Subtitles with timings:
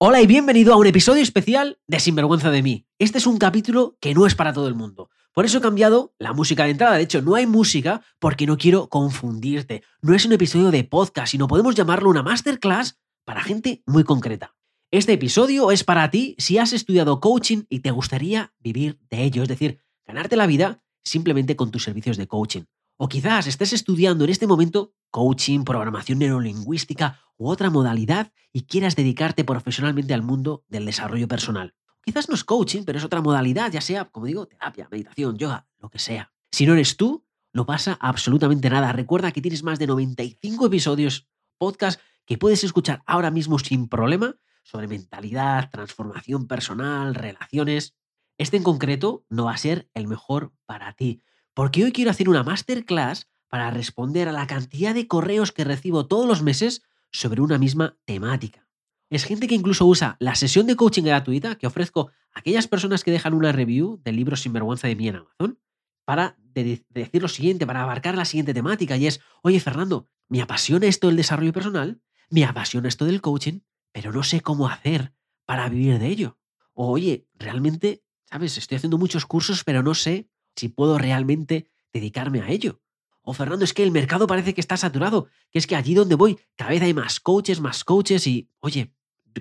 [0.00, 2.86] Hola y bienvenido a un episodio especial de Sinvergüenza de mí.
[3.00, 5.10] Este es un capítulo que no es para todo el mundo.
[5.32, 6.96] Por eso he cambiado la música de entrada.
[6.96, 9.82] De hecho, no hay música porque no quiero confundirte.
[10.00, 14.54] No es un episodio de podcast, sino podemos llamarlo una masterclass para gente muy concreta.
[14.92, 19.42] Este episodio es para ti si has estudiado coaching y te gustaría vivir de ello,
[19.42, 22.62] es decir, ganarte la vida simplemente con tus servicios de coaching.
[23.00, 28.96] O quizás estés estudiando en este momento coaching, programación neurolingüística u otra modalidad y quieras
[28.96, 31.76] dedicarte profesionalmente al mundo del desarrollo personal.
[32.04, 35.68] Quizás no es coaching, pero es otra modalidad, ya sea, como digo, terapia, meditación, yoga,
[35.78, 36.32] lo que sea.
[36.50, 38.92] Si no eres tú, no pasa absolutamente nada.
[38.92, 44.34] Recuerda que tienes más de 95 episodios, podcast que puedes escuchar ahora mismo sin problema
[44.64, 47.94] sobre mentalidad, transformación personal, relaciones.
[48.38, 51.22] Este en concreto no va a ser el mejor para ti,
[51.58, 56.06] porque hoy quiero hacer una masterclass para responder a la cantidad de correos que recibo
[56.06, 58.68] todos los meses sobre una misma temática.
[59.10, 63.02] Es gente que incluso usa la sesión de coaching gratuita que ofrezco a aquellas personas
[63.02, 65.58] que dejan una review del libro Sinvergüenza de mí en Amazon
[66.04, 70.86] para decir lo siguiente, para abarcar la siguiente temática y es, oye Fernando, me apasiona
[70.86, 72.00] esto del desarrollo personal,
[72.30, 75.12] me apasiona esto del coaching, pero no sé cómo hacer
[75.44, 76.38] para vivir de ello.
[76.72, 80.28] O oye, realmente, sabes, estoy haciendo muchos cursos, pero no sé
[80.58, 82.80] si puedo realmente dedicarme a ello.
[83.22, 86.14] O Fernando, es que el mercado parece que está saturado, que es que allí donde
[86.14, 88.94] voy cada vez hay más coaches, más coaches y, oye,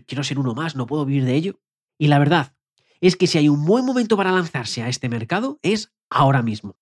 [0.06, 1.60] quiero ser uno más, no puedo vivir de ello.
[1.98, 2.54] Y la verdad
[3.02, 6.78] es que si hay un buen momento para lanzarse a este mercado es ahora mismo.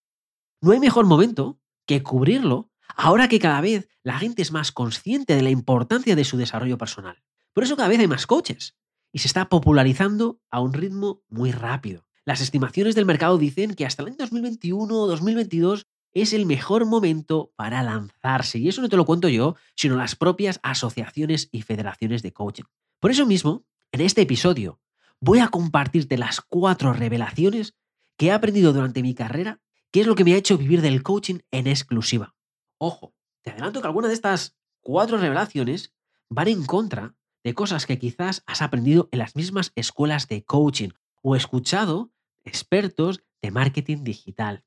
[0.62, 5.36] No hay mejor momento que cubrirlo ahora que cada vez la gente es más consciente
[5.36, 7.24] de la importancia de su desarrollo personal.
[7.54, 8.78] Por eso cada vez hay más coaches
[9.12, 12.05] y se está popularizando a un ritmo muy rápido.
[12.26, 16.86] Las estimaciones del mercado dicen que hasta el año 2021 o 2022 es el mejor
[16.86, 18.58] momento para lanzarse.
[18.58, 22.64] Y eso no te lo cuento yo, sino las propias asociaciones y federaciones de coaching.
[23.00, 24.80] Por eso mismo, en este episodio,
[25.20, 27.76] voy a compartirte las cuatro revelaciones
[28.18, 29.60] que he aprendido durante mi carrera,
[29.92, 32.34] que es lo que me ha hecho vivir del coaching en exclusiva.
[32.80, 35.94] Ojo, te adelanto que algunas de estas cuatro revelaciones
[36.30, 40.90] van en contra de cosas que quizás has aprendido en las mismas escuelas de coaching
[41.22, 42.15] o escuchado
[42.46, 44.64] expertos de marketing digital.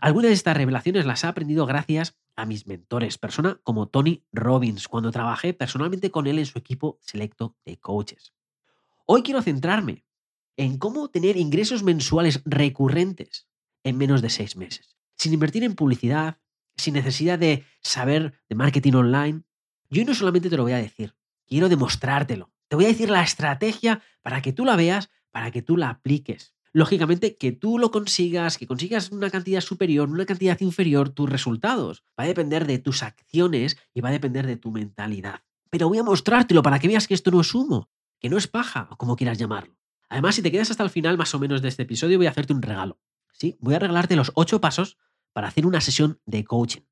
[0.00, 4.88] Algunas de estas revelaciones las he aprendido gracias a mis mentores, persona como Tony Robbins,
[4.88, 8.34] cuando trabajé personalmente con él en su equipo selecto de coaches.
[9.06, 10.04] Hoy quiero centrarme
[10.56, 13.48] en cómo tener ingresos mensuales recurrentes
[13.84, 16.38] en menos de seis meses, sin invertir en publicidad,
[16.76, 19.42] sin necesidad de saber de marketing online.
[19.90, 21.14] Yo hoy no solamente te lo voy a decir,
[21.46, 22.50] quiero demostrártelo.
[22.68, 25.90] Te voy a decir la estrategia para que tú la veas, para que tú la
[25.90, 31.30] apliques lógicamente, que tú lo consigas, que consigas una cantidad superior, una cantidad inferior, tus
[31.30, 32.04] resultados.
[32.18, 35.42] Va a depender de tus acciones y va a depender de tu mentalidad.
[35.70, 37.88] Pero voy a mostrártelo para que veas que esto no es humo,
[38.20, 39.78] que no es paja, o como quieras llamarlo.
[40.08, 42.30] Además, si te quedas hasta el final más o menos de este episodio, voy a
[42.30, 42.98] hacerte un regalo.
[43.32, 44.98] Sí, voy a regalarte los ocho pasos
[45.32, 46.82] para hacer una sesión de coaching.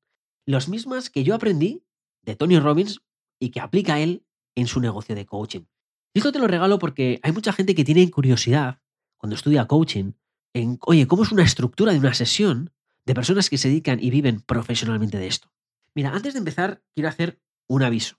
[0.45, 1.85] Los mismas que yo aprendí
[2.21, 3.01] de Tony Robbins
[3.37, 5.65] y que aplica él en su negocio de coaching.
[6.13, 8.82] Y esto te lo regalo porque hay mucha gente que tiene curiosidad
[9.23, 10.11] cuando estudia coaching,
[10.53, 12.73] en, oye, ¿cómo es una estructura de una sesión
[13.05, 15.49] de personas que se dedican y viven profesionalmente de esto?
[15.95, 18.17] Mira, antes de empezar, quiero hacer un aviso.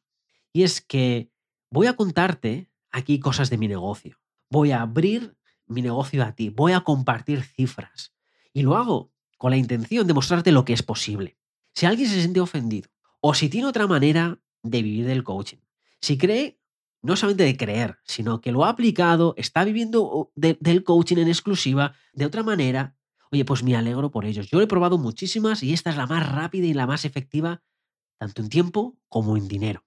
[0.50, 1.30] Y es que
[1.70, 4.18] voy a contarte aquí cosas de mi negocio.
[4.48, 6.48] Voy a abrir mi negocio a ti.
[6.48, 8.14] Voy a compartir cifras.
[8.54, 11.36] Y lo hago con la intención de mostrarte lo que es posible.
[11.74, 12.88] Si alguien se siente ofendido
[13.20, 15.58] o si tiene otra manera de vivir del coaching,
[16.00, 16.58] si cree
[17.04, 21.94] no solamente de creer, sino que lo ha aplicado, está viviendo del coaching en exclusiva
[22.14, 22.96] de otra manera,
[23.30, 24.48] oye, pues me alegro por ellos.
[24.48, 27.62] Yo he probado muchísimas y esta es la más rápida y la más efectiva,
[28.16, 29.84] tanto en tiempo como en dinero.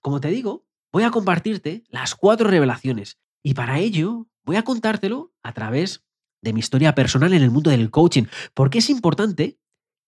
[0.00, 5.34] Como te digo, voy a compartirte las cuatro revelaciones y para ello voy a contártelo
[5.42, 6.06] a través
[6.40, 9.58] de mi historia personal en el mundo del coaching, porque es importante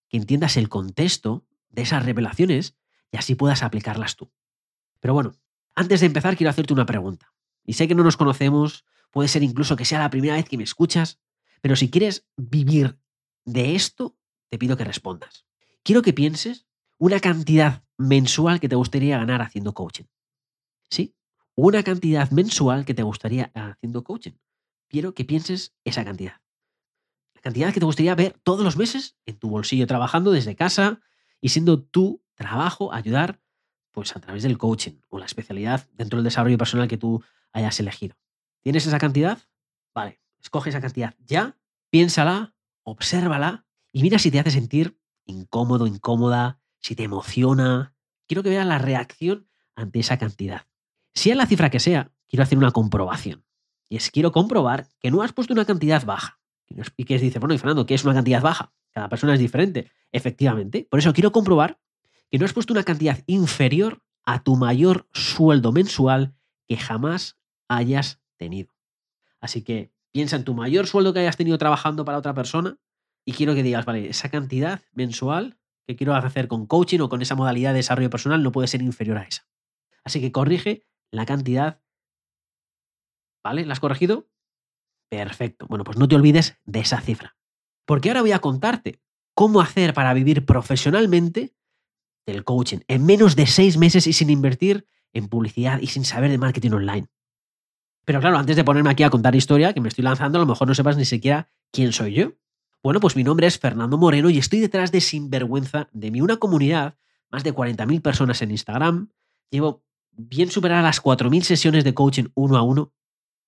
[0.09, 2.75] que entiendas el contexto de esas revelaciones
[3.11, 4.31] y así puedas aplicarlas tú.
[4.99, 5.35] Pero bueno,
[5.77, 7.31] antes de empezar, quiero hacerte una pregunta.
[7.63, 10.57] Y sé que no nos conocemos, puede ser incluso que sea la primera vez que
[10.57, 11.19] me escuchas,
[11.61, 12.97] pero si quieres vivir
[13.45, 14.17] de esto,
[14.49, 15.45] te pido que respondas.
[15.83, 16.65] Quiero que pienses
[16.97, 20.05] una cantidad mensual que te gustaría ganar haciendo coaching.
[20.89, 21.15] ¿Sí?
[21.53, 24.33] Una cantidad mensual que te gustaría haciendo coaching.
[24.87, 26.41] Quiero que pienses esa cantidad.
[27.35, 31.01] La cantidad que te gustaría ver todos los meses en tu bolsillo trabajando desde casa
[31.39, 33.39] y siendo tu trabajo ayudar
[33.97, 37.79] pues a través del coaching o la especialidad dentro del desarrollo personal que tú hayas
[37.79, 38.15] elegido.
[38.61, 39.39] ¿Tienes esa cantidad?
[39.91, 41.57] Vale, escoge esa cantidad ya,
[41.89, 42.53] piénsala,
[42.83, 47.95] obsérvala y mira si te hace sentir incómodo, incómoda, si te emociona.
[48.27, 50.67] Quiero que veas la reacción ante esa cantidad.
[51.15, 53.45] Sea la cifra que sea, quiero hacer una comprobación.
[53.89, 56.39] Y es, quiero comprobar que no has puesto una cantidad baja.
[56.97, 58.71] Y que dice, bueno, y Fernando, ¿qué es una cantidad baja?
[58.91, 59.91] Cada persona es diferente.
[60.11, 60.87] Efectivamente.
[60.87, 61.79] Por eso quiero comprobar
[62.29, 66.35] que no has puesto una cantidad inferior a tu mayor sueldo mensual
[66.67, 67.39] que jamás
[67.69, 68.73] hayas tenido.
[69.39, 72.77] Así que piensa en tu mayor sueldo que hayas tenido trabajando para otra persona
[73.25, 77.21] y quiero que digas, vale, esa cantidad mensual que quiero hacer con coaching o con
[77.21, 79.47] esa modalidad de desarrollo personal no puede ser inferior a esa.
[80.03, 81.81] Así que corrige la cantidad.
[83.43, 83.65] ¿Vale?
[83.65, 84.29] ¿La has corregido?
[85.09, 85.67] Perfecto.
[85.67, 87.37] Bueno, pues no te olvides de esa cifra.
[87.85, 89.01] Porque ahora voy a contarte
[89.33, 91.55] cómo hacer para vivir profesionalmente
[92.27, 96.29] del coaching en menos de seis meses y sin invertir en publicidad y sin saber
[96.29, 97.07] de marketing online.
[98.05, 100.45] Pero claro, antes de ponerme aquí a contar historia, que me estoy lanzando, a lo
[100.45, 102.33] mejor no sepas ni siquiera quién soy yo.
[102.83, 106.37] Bueno, pues mi nombre es Fernando Moreno y estoy detrás de Sinvergüenza de mi una
[106.37, 106.97] comunidad,
[107.29, 109.09] más de 40.000 personas en Instagram.
[109.49, 112.93] Llevo bien superar las 4.000 sesiones de coaching uno a uno.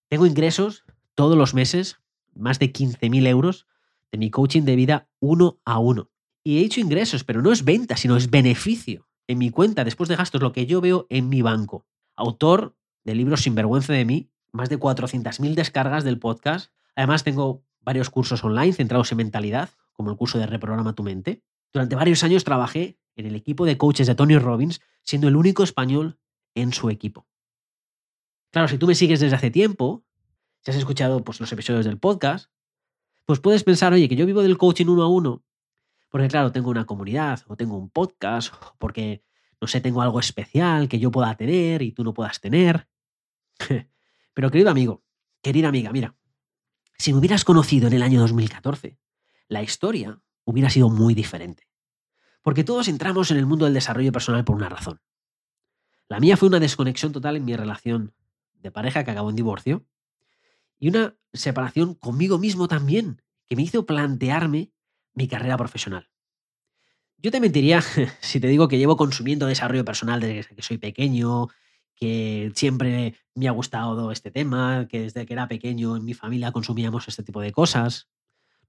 [0.09, 0.83] Tengo ingresos
[1.15, 1.97] todos los meses,
[2.33, 3.67] más de 15.000 euros
[4.11, 6.09] de mi coaching de vida uno a uno.
[6.43, 10.09] Y he hecho ingresos, pero no es venta, sino es beneficio en mi cuenta después
[10.09, 11.85] de gastos, lo que yo veo en mi banco.
[12.15, 16.71] Autor del libro Sinvergüenza de mí, más de 400.000 descargas del podcast.
[16.95, 21.43] Además, tengo varios cursos online centrados en mentalidad, como el curso de Reprograma tu mente.
[21.71, 25.63] Durante varios años trabajé en el equipo de coaches de Tony Robbins, siendo el único
[25.63, 26.17] español
[26.55, 27.27] en su equipo.
[28.51, 30.03] Claro, si tú me sigues desde hace tiempo,
[30.61, 32.49] si has escuchado pues, los episodios del podcast,
[33.25, 35.43] pues puedes pensar, oye, que yo vivo del coaching uno a uno,
[36.09, 39.23] porque claro, tengo una comunidad, o tengo un podcast, porque,
[39.61, 42.87] no sé, tengo algo especial que yo pueda tener y tú no puedas tener.
[44.33, 45.03] Pero querido amigo,
[45.41, 46.15] querida amiga, mira,
[46.97, 48.97] si me hubieras conocido en el año 2014,
[49.47, 51.67] la historia hubiera sido muy diferente.
[52.41, 55.01] Porque todos entramos en el mundo del desarrollo personal por una razón.
[56.07, 58.15] La mía fue una desconexión total en mi relación
[58.53, 59.85] de pareja que acabó en divorcio
[60.79, 64.71] y una separación conmigo mismo también, que me hizo plantearme
[65.19, 66.09] mi carrera profesional.
[67.17, 67.81] Yo te mentiría
[68.21, 71.49] si te digo que llevo consumiendo desarrollo personal desde que soy pequeño,
[71.93, 76.53] que siempre me ha gustado este tema, que desde que era pequeño en mi familia
[76.53, 78.07] consumíamos este tipo de cosas.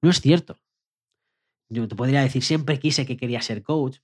[0.02, 0.58] No es cierto.
[1.68, 3.98] Yo te podría decir, siempre quise que quería ser coach.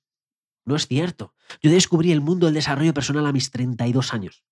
[0.64, 1.34] No es cierto.
[1.60, 4.44] Yo descubrí el mundo del desarrollo personal a mis 32 años.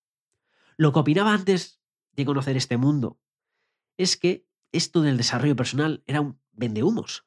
[0.75, 1.79] Lo que opinaba antes
[2.11, 3.17] de conocer este mundo
[3.95, 7.25] es que esto del desarrollo personal era un vendehumos.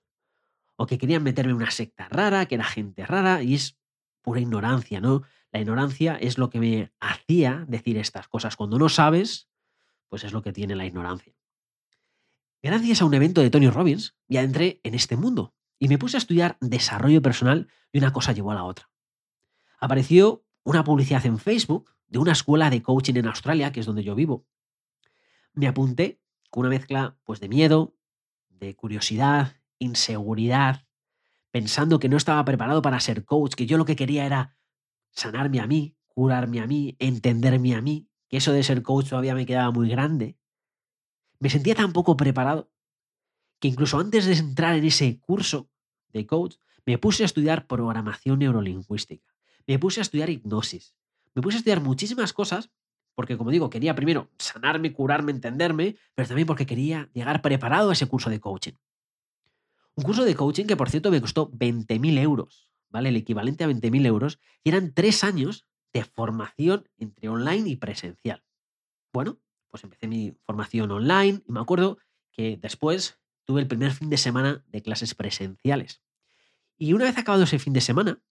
[0.81, 3.77] O que querían meterme en una secta rara, que era gente rara, y es
[4.23, 5.25] pura ignorancia, ¿no?
[5.51, 8.55] La ignorancia es lo que me hacía decir estas cosas.
[8.55, 9.49] Cuando no sabes,
[10.09, 11.35] pues es lo que tiene la ignorancia.
[12.63, 16.17] Gracias a un evento de Tony Robbins, ya entré en este mundo y me puse
[16.17, 18.91] a estudiar desarrollo personal y una cosa llevó a la otra.
[19.81, 24.03] Apareció una publicidad en Facebook de una escuela de coaching en Australia, que es donde
[24.05, 24.47] yo vivo.
[25.55, 26.21] Me apunté
[26.51, 27.95] con una mezcla pues, de miedo,
[28.49, 30.87] de curiosidad, inseguridad,
[31.51, 34.57] pensando que no estaba preparado para ser coach, que yo lo que quería era
[35.11, 39.35] sanarme a mí, curarme a mí, entenderme a mí, que eso de ser coach todavía
[39.35, 40.37] me quedaba muy grande.
[41.39, 42.71] Me sentía tan poco preparado
[43.61, 45.71] que incluso antes de entrar en ese curso
[46.13, 49.35] de coach, me puse a estudiar programación neurolingüística,
[49.67, 50.95] me puse a estudiar hipnosis,
[51.35, 52.71] me puse a estudiar muchísimas cosas
[53.15, 57.93] porque, como digo, quería primero sanarme, curarme, entenderme, pero también porque quería llegar preparado a
[57.93, 58.75] ese curso de coaching.
[59.99, 63.09] Un curso de coaching que, por cierto, me costó 20.000 euros, ¿vale?
[63.09, 68.45] El equivalente a 20.000 euros, y eran tres años de formación entre online y presencial.
[69.13, 71.99] Bueno, pues empecé mi formación online y me acuerdo
[72.31, 76.01] que después tuve el primer fin de semana de clases presenciales.
[76.77, 78.23] Y una vez acabado ese fin de semana,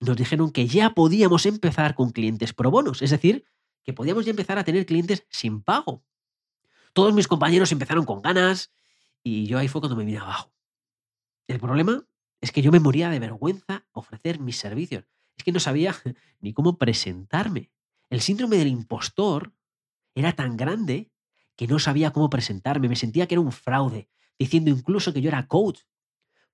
[0.00, 3.44] nos dijeron que ya podíamos empezar con clientes pro bonos, es decir,
[3.84, 6.02] que podíamos ya empezar a tener clientes sin pago.
[6.92, 8.72] Todos mis compañeros empezaron con ganas
[9.22, 10.53] y yo ahí fue cuando me vine abajo.
[11.46, 12.06] El problema
[12.40, 15.04] es que yo me moría de vergüenza ofrecer mis servicios.
[15.36, 15.94] Es que no sabía
[16.40, 17.70] ni cómo presentarme.
[18.10, 19.52] El síndrome del impostor
[20.14, 21.10] era tan grande
[21.56, 22.88] que no sabía cómo presentarme.
[22.88, 24.08] Me sentía que era un fraude,
[24.38, 25.80] diciendo incluso que yo era coach.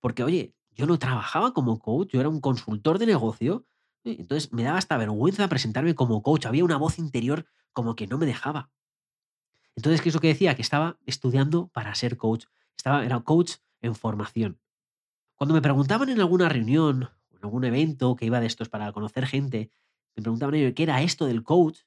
[0.00, 3.66] Porque, oye, yo no trabajaba como coach, yo era un consultor de negocio
[4.04, 6.46] entonces me daba hasta vergüenza presentarme como coach.
[6.46, 8.70] Había una voz interior como que no me dejaba.
[9.76, 10.54] Entonces, ¿qué es lo que decía?
[10.56, 12.46] Que estaba estudiando para ser coach.
[12.76, 14.58] Estaba, era coach en formación.
[15.40, 19.24] Cuando me preguntaban en alguna reunión en algún evento que iba de estos para conocer
[19.24, 19.70] gente,
[20.14, 21.78] me preguntaban qué era esto del coach,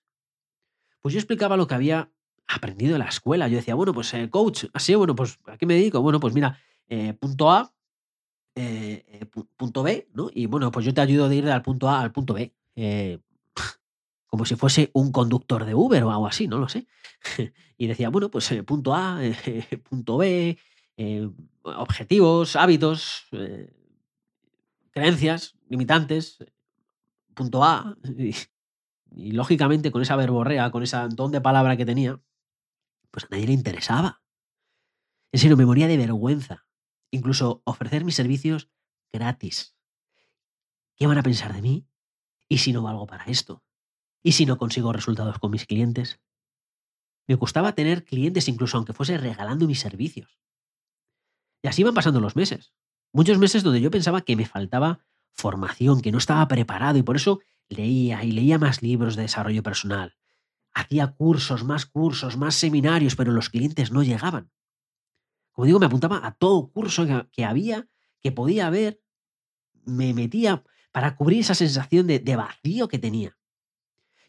[1.01, 2.11] pues yo explicaba lo que había
[2.47, 3.47] aprendido en la escuela.
[3.47, 6.01] Yo decía, bueno, pues eh, coach, así, bueno, pues ¿a qué me dedico?
[6.01, 6.57] Bueno, pues mira,
[6.87, 7.71] eh, punto A,
[8.55, 10.31] eh, eh, punto B, ¿no?
[10.33, 12.51] Y bueno, pues yo te ayudo de ir al punto A al punto B.
[12.75, 13.19] Eh,
[14.25, 16.87] como si fuese un conductor de Uber o algo así, no lo sé.
[17.77, 19.19] y decía, bueno, pues punto A,
[19.87, 20.57] punto B,
[20.97, 21.29] eh,
[21.63, 23.27] objetivos, hábitos,
[24.91, 26.37] creencias, limitantes,
[27.33, 27.97] punto A.
[29.15, 32.19] Y, lógicamente con esa verborrea, con ese don de palabra que tenía,
[33.11, 34.23] pues a nadie le interesaba.
[35.31, 36.65] En serio, me moría de vergüenza.
[37.11, 38.71] Incluso ofrecer mis servicios
[39.11, 39.75] gratis.
[40.95, 41.87] ¿Qué van a pensar de mí?
[42.49, 43.63] ¿Y si no valgo para esto?
[44.23, 46.19] ¿Y si no consigo resultados con mis clientes?
[47.27, 50.39] Me gustaba tener clientes incluso aunque fuese regalando mis servicios.
[51.63, 52.73] Y así iban pasando los meses.
[53.13, 54.99] Muchos meses donde yo pensaba que me faltaba
[55.31, 57.39] formación, que no estaba preparado y por eso
[57.69, 60.15] leía y leía más libros de desarrollo personal.
[60.73, 64.51] Hacía cursos, más cursos, más seminarios, pero los clientes no llegaban.
[65.53, 67.87] Como digo, me apuntaba a todo curso que, había,
[68.19, 69.01] que podía haber,
[69.85, 73.37] me metía para cubrir esa sensación de vacío que tenía.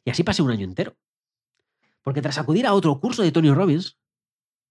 [0.05, 0.97] Y así pasé un año entero.
[2.03, 3.99] Porque tras acudir a otro curso de Tony Robbins,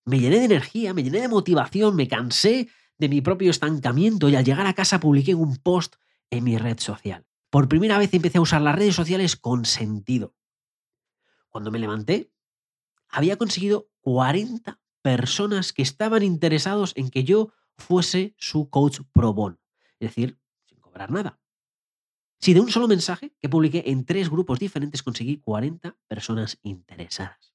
[0.05, 4.35] me llené de energía, me llené de motivación, me cansé de mi propio estancamiento y
[4.35, 5.95] al llegar a casa publiqué un post
[6.29, 7.25] en mi red social.
[7.49, 10.35] Por primera vez empecé a usar las redes sociales con sentido.
[11.49, 12.31] Cuando me levanté,
[13.09, 19.59] había conseguido 40 personas que estaban interesados en que yo fuese su coach pro bono,
[19.99, 21.39] es decir, sin cobrar nada.
[22.39, 27.52] Si de un solo mensaje que publiqué en tres grupos diferentes conseguí 40 personas interesadas.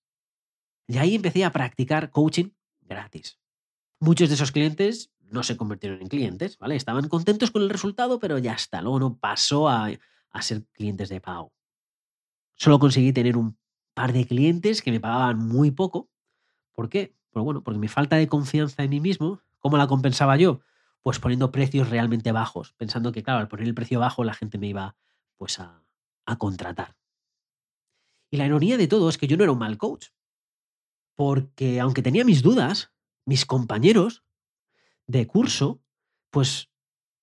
[0.88, 3.38] Y ahí empecé a practicar coaching gratis.
[4.00, 6.74] Muchos de esos clientes no se convirtieron en clientes, ¿vale?
[6.74, 9.90] Estaban contentos con el resultado, pero ya está, luego no pasó a,
[10.30, 11.52] a ser clientes de pago.
[12.56, 13.56] Solo conseguí tener un
[13.94, 16.10] par de clientes que me pagaban muy poco.
[16.72, 17.14] ¿Por qué?
[17.30, 20.60] Pues bueno, porque mi falta de confianza en mí mismo, ¿cómo la compensaba yo?
[21.02, 24.58] pues poniendo precios realmente bajos, pensando que, claro, al poner el precio bajo la gente
[24.58, 24.96] me iba
[25.36, 25.82] pues a,
[26.26, 26.96] a contratar.
[28.30, 30.08] Y la ironía de todo es que yo no era un mal coach,
[31.18, 32.92] porque aunque tenía mis dudas,
[33.26, 34.22] mis compañeros
[35.08, 35.82] de curso,
[36.30, 36.70] pues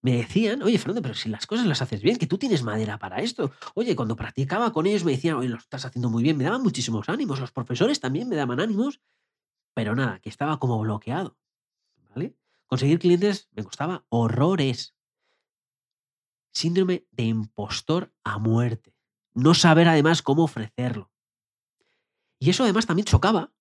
[0.02, 3.00] me decían, oye, Fernando, pero si las cosas las haces bien, que tú tienes madera
[3.00, 3.54] para esto.
[3.74, 6.62] Oye, cuando practicaba con ellos me decían, oye, lo estás haciendo muy bien, me daban
[6.62, 9.00] muchísimos ánimos, los profesores también me daban ánimos,
[9.74, 11.38] pero nada, que estaba como bloqueado.
[12.10, 12.36] ¿Vale?
[12.68, 14.94] Conseguir clientes me costaba horrores.
[16.52, 18.94] Síndrome de impostor a muerte.
[19.34, 21.14] No saber además cómo ofrecerlo.
[22.40, 23.54] Y eso además también chocaba,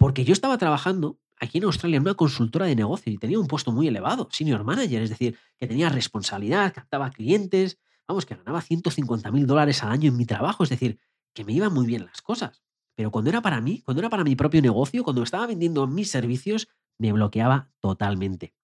[0.00, 3.46] porque yo estaba trabajando aquí en Australia en una consultora de negocio y tenía un
[3.46, 7.78] puesto muy elevado, senior manager, es decir, que tenía responsabilidad, captaba clientes,
[8.08, 10.98] vamos, que ganaba 150 mil dólares al año en mi trabajo, es decir,
[11.34, 12.62] que me iban muy bien las cosas.
[12.94, 16.10] Pero cuando era para mí, cuando era para mi propio negocio, cuando estaba vendiendo mis
[16.10, 18.54] servicios, me bloqueaba totalmente.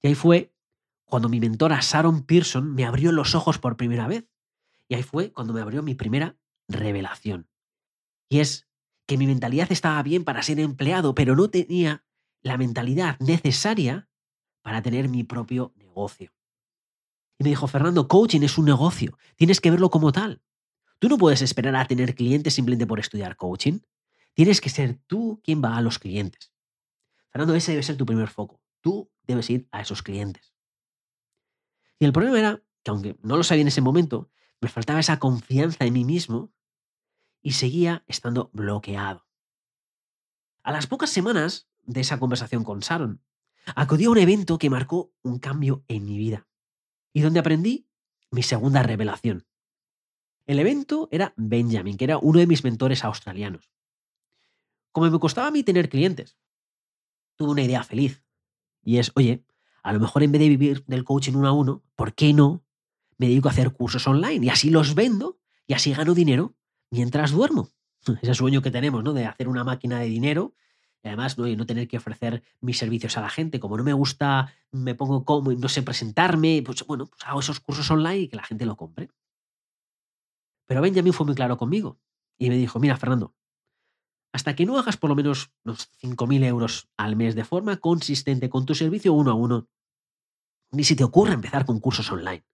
[0.00, 0.54] Y ahí fue
[1.04, 4.26] cuando mi mentora Sharon Pearson me abrió los ojos por primera vez.
[4.88, 7.50] Y ahí fue cuando me abrió mi primera revelación.
[8.30, 8.65] Y es
[9.06, 12.04] que mi mentalidad estaba bien para ser empleado, pero no tenía
[12.42, 14.08] la mentalidad necesaria
[14.62, 16.32] para tener mi propio negocio.
[17.38, 20.42] Y me dijo, Fernando, coaching es un negocio, tienes que verlo como tal.
[20.98, 23.80] Tú no puedes esperar a tener clientes simplemente por estudiar coaching.
[24.32, 26.52] Tienes que ser tú quien va a los clientes.
[27.30, 28.62] Fernando, ese debe ser tu primer foco.
[28.80, 30.54] Tú debes ir a esos clientes.
[31.98, 35.18] Y el problema era que aunque no lo sabía en ese momento, me faltaba esa
[35.18, 36.52] confianza en mí mismo
[37.46, 39.24] y seguía estando bloqueado.
[40.64, 43.22] A las pocas semanas de esa conversación con Sharon,
[43.76, 46.48] acudí a un evento que marcó un cambio en mi vida
[47.12, 47.88] y donde aprendí
[48.32, 49.46] mi segunda revelación.
[50.46, 53.70] El evento era Benjamin, que era uno de mis mentores australianos.
[54.90, 56.36] Como me costaba a mí tener clientes,
[57.36, 58.24] tuve una idea feliz.
[58.82, 59.44] Y es, oye,
[59.84, 62.64] a lo mejor en vez de vivir del coaching uno a uno, ¿por qué no
[63.18, 64.46] me dedico a hacer cursos online?
[64.46, 65.38] Y así los vendo
[65.68, 66.55] y así gano dinero
[66.90, 67.70] mientras duermo.
[68.22, 69.12] Ese sueño que tenemos, ¿no?
[69.12, 70.54] De hacer una máquina de dinero
[71.02, 71.46] y además ¿no?
[71.46, 73.60] Y no tener que ofrecer mis servicios a la gente.
[73.60, 77.40] Como no me gusta, me pongo como y no sé presentarme, pues bueno, pues hago
[77.40, 79.10] esos cursos online y que la gente lo compre.
[80.66, 82.00] Pero Benjamin fue muy claro conmigo
[82.38, 83.34] y me dijo, mira, Fernando,
[84.32, 88.50] hasta que no hagas por lo menos unos 5.000 euros al mes de forma consistente
[88.50, 89.68] con tu servicio uno a uno,
[90.72, 92.44] ni si te ocurra empezar con cursos online.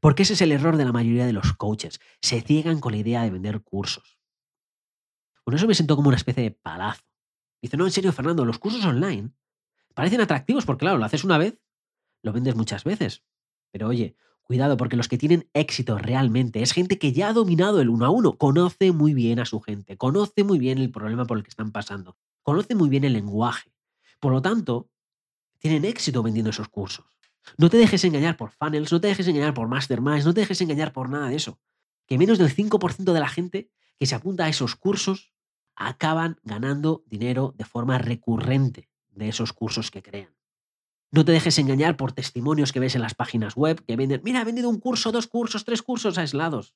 [0.00, 2.00] Porque ese es el error de la mayoría de los coaches.
[2.20, 4.18] Se ciegan con la idea de vender cursos.
[5.44, 7.02] Por eso me siento como una especie de palazo.
[7.62, 9.32] Dice, no, en serio, Fernando, los cursos online
[9.94, 11.58] parecen atractivos porque, claro, lo haces una vez,
[12.22, 13.24] lo vendes muchas veces.
[13.70, 14.16] Pero oye,
[14.50, 18.04] Cuidado, porque los que tienen éxito realmente es gente que ya ha dominado el uno
[18.04, 21.44] a uno, conoce muy bien a su gente, conoce muy bien el problema por el
[21.44, 23.72] que están pasando, conoce muy bien el lenguaje.
[24.18, 24.90] Por lo tanto,
[25.60, 27.06] tienen éxito vendiendo esos cursos.
[27.56, 30.60] No te dejes engañar por funnels, no te dejes engañar por masterminds, no te dejes
[30.60, 31.58] engañar por nada de eso.
[32.06, 35.32] que menos del 5% de la gente que se apunta a esos cursos
[35.76, 40.34] acaban ganando dinero de forma recurrente de esos cursos que crean.
[41.12, 44.40] No te dejes engañar por testimonios que ves en las páginas web que venden, mira,
[44.40, 46.74] ha vendido un curso, dos cursos, tres cursos aislados.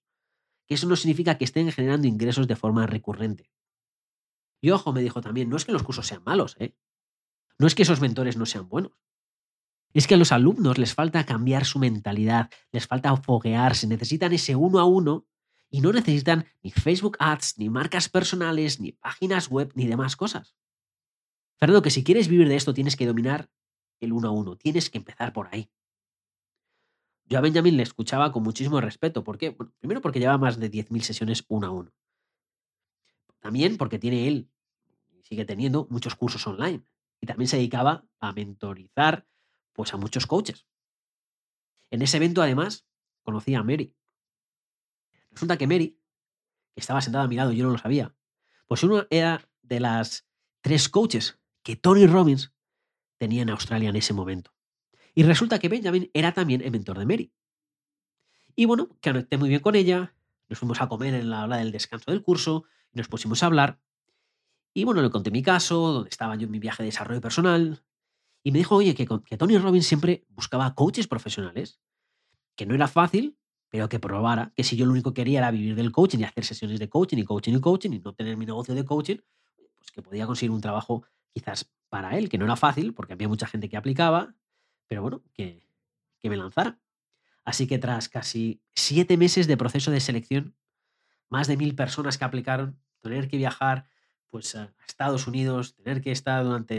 [0.66, 3.50] Que eso no significa que estén generando ingresos de forma recurrente.
[4.60, 6.74] Y ojo, me dijo también, no es que los cursos sean malos, ¿eh?
[7.58, 8.92] No es que esos mentores no sean buenos.
[9.94, 14.56] Es que a los alumnos les falta cambiar su mentalidad, les falta foguearse, necesitan ese
[14.56, 15.24] uno a uno
[15.70, 20.56] y no necesitan ni Facebook Ads, ni marcas personales, ni páginas web, ni demás cosas.
[21.58, 23.48] Fernando, que si quieres vivir de esto tienes que dominar
[24.00, 25.70] el uno a uno, tienes que empezar por ahí.
[27.26, 29.22] Yo a Benjamin le escuchaba con muchísimo respeto.
[29.22, 29.56] ¿Por qué?
[29.78, 31.92] primero porque lleva más de 10.000 sesiones uno a uno.
[33.38, 34.50] También porque tiene él,
[35.22, 36.82] sigue teniendo, muchos cursos online.
[37.20, 39.26] Y también se dedicaba a mentorizar
[39.74, 40.66] pues a muchos coaches.
[41.90, 42.86] En ese evento, además,
[43.22, 43.94] conocí a Mary.
[45.30, 46.00] Resulta que Mary,
[46.74, 48.14] que estaba sentada a mi lado, yo no lo sabía,
[48.66, 50.26] pues uno era de las
[50.62, 52.54] tres coaches que Tony Robbins
[53.18, 54.54] tenía en Australia en ese momento.
[55.14, 57.32] Y resulta que Benjamin era también el mentor de Mary.
[58.56, 60.14] Y bueno, conecté muy bien con ella,
[60.48, 63.46] nos fuimos a comer en la hora del descanso del curso, y nos pusimos a
[63.46, 63.80] hablar.
[64.72, 67.84] Y bueno, le conté mi caso, donde estaba yo en mi viaje de desarrollo personal,
[68.46, 71.80] y me dijo, oye, que, Tony Robbins siempre buscaba coaches profesionales,
[72.54, 73.38] que no era fácil,
[73.70, 76.24] pero que probara que si yo lo único que quería era vivir del coaching y
[76.24, 79.16] hacer sesiones de coaching y coaching y coaching y no tener mi negocio de coaching,
[79.74, 83.28] pues que podía conseguir un trabajo quizás para él, que no era fácil, porque había
[83.28, 84.34] mucha gente que aplicaba,
[84.88, 85.66] pero bueno, que,
[86.20, 86.78] que me lanzara.
[87.46, 90.54] Así que tras casi siete meses de proceso de selección,
[91.30, 93.88] más de mil personas que aplicaron, tener que viajar
[94.28, 96.76] pues, a Estados Unidos, tener que estar durante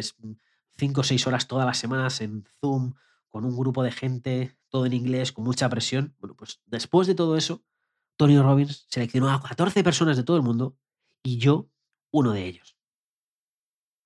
[0.78, 2.94] cinco o seis horas todas las semanas en Zoom
[3.30, 6.16] con un grupo de gente, todo en inglés, con mucha presión.
[6.20, 7.64] Bueno, pues después de todo eso,
[8.18, 10.78] Tony Robbins seleccionó a 14 personas de todo el mundo
[11.24, 11.70] y yo,
[12.12, 12.78] uno de ellos.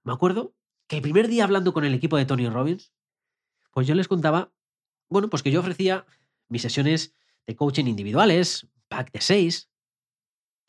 [0.03, 0.55] Me acuerdo
[0.87, 2.91] que el primer día hablando con el equipo de Tony Robbins,
[3.71, 4.51] pues yo les contaba,
[5.09, 6.05] bueno, pues que yo ofrecía
[6.47, 7.13] mis sesiones
[7.45, 9.69] de coaching individuales, pack de seis.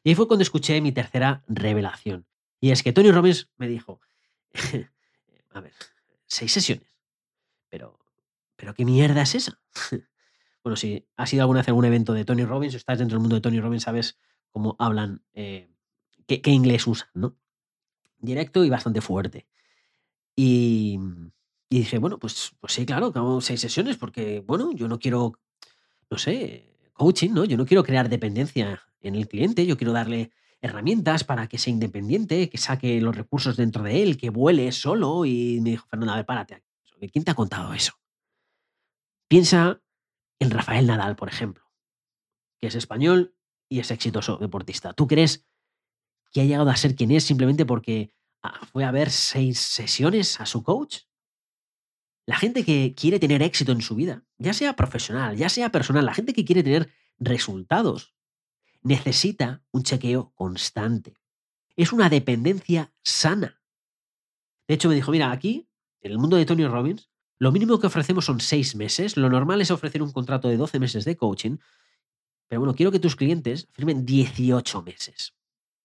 [0.04, 2.26] Y ahí fue cuando escuché mi tercera revelación.
[2.60, 4.00] Y es que Tony Robbins me dijo,
[5.50, 5.72] a ver,
[6.26, 6.96] seis sesiones.
[7.68, 7.98] Pero,
[8.56, 9.60] pero ¿qué mierda es esa?
[10.64, 13.22] bueno, si has ido alguna vez a algún evento de Tony Robbins, estás dentro del
[13.22, 14.18] mundo de Tony Robbins, sabes
[14.50, 15.70] cómo hablan, eh,
[16.26, 17.36] qué, inglés usan, ¿no?
[18.18, 19.46] Directo y bastante fuerte.
[20.36, 20.98] Y,
[21.68, 25.38] dije, bueno, pues, pues sí, claro, hago seis sesiones porque, bueno, yo no quiero,
[26.10, 27.44] no sé, coaching, ¿no?
[27.44, 31.72] Yo no quiero crear dependencia en el cliente, yo quiero darle herramientas para que sea
[31.72, 35.24] independiente, que saque los recursos dentro de él, que vuele solo.
[35.24, 36.62] Y me dijo, Fernando, a ver, párate.
[37.12, 37.94] ¿Quién te ha contado eso?
[39.28, 39.80] Piensa
[40.38, 41.64] en Rafael Nadal, por ejemplo,
[42.58, 43.36] que es español
[43.68, 44.92] y es exitoso deportista.
[44.92, 45.46] ¿Tú crees
[46.32, 50.40] que ha llegado a ser quien es simplemente porque ah, fue a ver seis sesiones
[50.40, 51.04] a su coach?
[52.26, 56.04] La gente que quiere tener éxito en su vida, ya sea profesional, ya sea personal,
[56.04, 58.14] la gente que quiere tener resultados,
[58.82, 61.16] necesita un chequeo constante.
[61.76, 63.60] Es una dependencia sana.
[64.68, 65.68] De hecho, me dijo, mira, aquí,
[66.00, 69.60] en el mundo de Tony Robbins, lo mínimo que ofrecemos son seis meses, lo normal
[69.60, 71.56] es ofrecer un contrato de 12 meses de coaching,
[72.48, 75.34] pero bueno, quiero que tus clientes firmen 18 meses.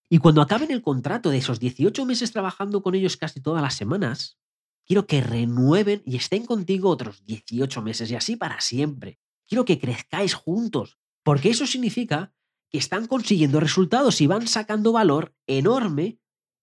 [0.10, 3.76] Y cuando acaben el contrato de esos 18 meses trabajando con ellos casi todas las
[3.76, 4.38] semanas,
[4.86, 9.20] quiero que renueven y estén contigo otros 18 meses y así para siempre.
[9.48, 12.34] Quiero que crezcáis juntos, porque eso significa
[12.78, 16.20] están consiguiendo resultados y van sacando valor enorme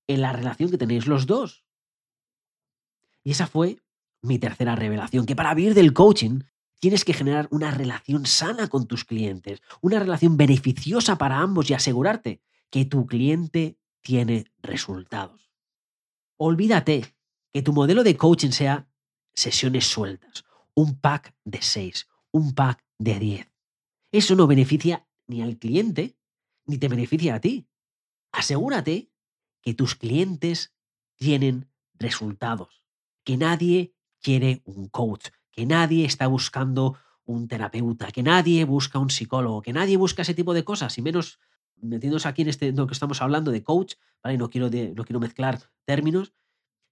[0.06, 1.64] en la relación que tenéis los dos.
[3.24, 3.78] Y esa fue
[4.20, 6.40] mi tercera revelación, que para vivir del coaching
[6.80, 11.74] tienes que generar una relación sana con tus clientes, una relación beneficiosa para ambos y
[11.74, 15.50] asegurarte que tu cliente tiene resultados.
[16.36, 17.14] Olvídate
[17.52, 18.88] que tu modelo de coaching sea
[19.34, 20.44] sesiones sueltas,
[20.74, 23.52] un pack de seis, un pack de diez.
[24.10, 26.16] Eso no beneficia ni al cliente,
[26.66, 27.66] ni te beneficia a ti.
[28.32, 29.10] Asegúrate
[29.60, 30.74] que tus clientes
[31.16, 32.84] tienen resultados,
[33.24, 39.10] que nadie quiere un coach, que nadie está buscando un terapeuta, que nadie busca un
[39.10, 41.38] psicólogo, que nadie busca ese tipo de cosas, y menos
[41.76, 44.38] metiéndose aquí en este lo que estamos hablando de coach, ¿vale?
[44.38, 46.32] No quiero, no quiero mezclar términos.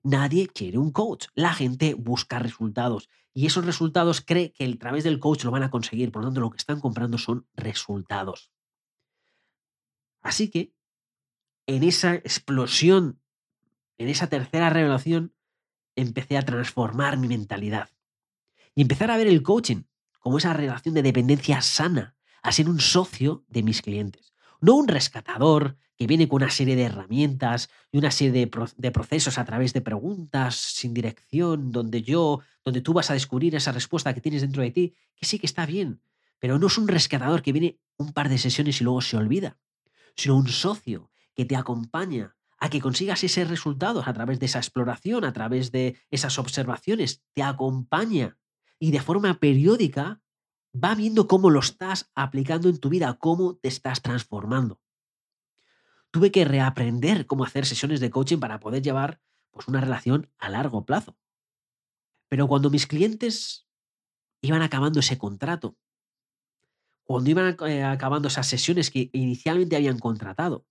[0.03, 1.27] Nadie quiere un coach.
[1.35, 5.63] La gente busca resultados y esos resultados cree que a través del coach lo van
[5.63, 6.11] a conseguir.
[6.11, 8.51] Por lo tanto, lo que están comprando son resultados.
[10.23, 10.73] Así que,
[11.67, 13.21] en esa explosión,
[13.99, 15.35] en esa tercera revelación,
[15.97, 17.91] empecé a transformar mi mentalidad
[18.75, 19.85] y empezar a ver el coaching
[20.19, 24.33] como esa relación de dependencia sana, a ser un socio de mis clientes.
[24.61, 28.71] No un rescatador que viene con una serie de herramientas y una serie de, pro-
[28.75, 33.55] de procesos a través de preguntas sin dirección, donde yo, donde tú vas a descubrir
[33.55, 36.01] esa respuesta que tienes dentro de ti, que sí que está bien,
[36.39, 39.59] pero no es un rescatador que viene un par de sesiones y luego se olvida,
[40.17, 44.59] sino un socio que te acompaña a que consigas ese resultado a través de esa
[44.59, 48.39] exploración, a través de esas observaciones, te acompaña
[48.79, 50.23] y de forma periódica
[50.73, 54.81] va viendo cómo lo estás aplicando en tu vida, cómo te estás transformando.
[56.11, 59.21] Tuve que reaprender cómo hacer sesiones de coaching para poder llevar
[59.51, 61.17] pues, una relación a largo plazo.
[62.29, 63.69] Pero cuando mis clientes
[64.43, 65.77] iban acabando ese contrato,
[67.05, 70.67] cuando iban eh, acabando esas sesiones que inicialmente habían contratado,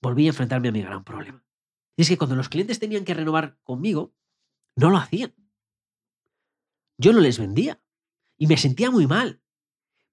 [0.00, 1.44] volví a enfrentarme a mi gran problema.
[1.96, 4.14] Y es que cuando los clientes tenían que renovar conmigo,
[4.76, 5.34] no lo hacían.
[6.98, 7.82] Yo no les vendía.
[8.38, 9.41] Y me sentía muy mal.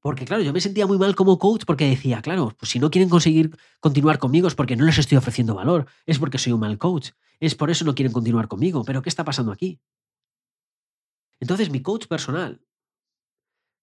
[0.02, 2.90] Porque, claro, yo me sentía muy mal como coach porque decía, claro, pues si no
[2.90, 6.62] quieren conseguir continuar conmigo es porque no les estoy ofreciendo valor, es porque soy un
[6.62, 8.84] mal coach, es por eso no quieren continuar conmigo.
[8.86, 9.80] Pero, ¿qué está pasando aquí?
[11.42, 12.62] Entonces, mi coach personal,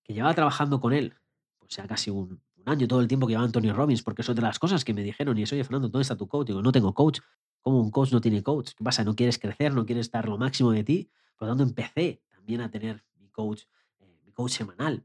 [0.03, 1.15] que llevaba trabajando con él,
[1.59, 4.37] pues ya casi un, año, todo el tiempo que llevaba Antonio Robbins, porque eso es
[4.37, 6.49] de las cosas que me dijeron, y es, oye, Fernando, ¿dónde está tu coach?
[6.49, 7.21] Digo, no tengo coach.
[7.61, 8.73] ¿Cómo un coach no tiene coach?
[8.77, 9.05] ¿Qué pasa?
[9.05, 9.75] ¿No quieres crecer?
[9.75, 11.11] ¿No quieres dar lo máximo de ti?
[11.37, 13.63] Por lo tanto, empecé también a tener mi coach,
[13.99, 15.05] eh, mi coach semanal.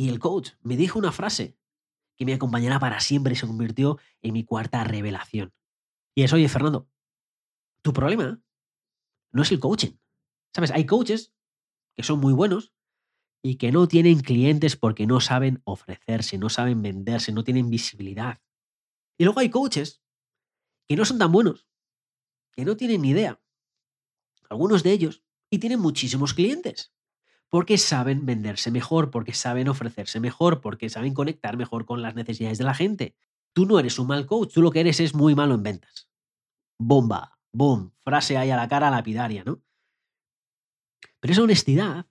[0.00, 1.58] Y el coach me dijo una frase
[2.16, 5.52] que me acompañará para siempre y se convirtió en mi cuarta revelación.
[6.14, 6.88] Y es, oye, Fernando,
[7.82, 8.42] tu problema
[9.30, 9.98] no es el coaching.
[10.54, 10.70] ¿Sabes?
[10.70, 11.34] Hay coaches
[11.94, 12.72] que son muy buenos
[13.42, 18.40] y que no tienen clientes porque no saben ofrecerse, no saben venderse, no tienen visibilidad.
[19.18, 20.02] Y luego hay coaches
[20.88, 21.68] que no son tan buenos,
[22.52, 23.38] que no tienen ni idea.
[24.48, 26.94] Algunos de ellos y tienen muchísimos clientes
[27.50, 32.58] porque saben venderse mejor, porque saben ofrecerse mejor, porque saben conectar mejor con las necesidades
[32.58, 33.16] de la gente.
[33.52, 36.08] Tú no eres un mal coach, tú lo que eres es muy malo en ventas.
[36.78, 39.60] Bomba, boom, frase ahí a la cara lapidaria, ¿no?
[41.18, 42.06] Pero esa honestidad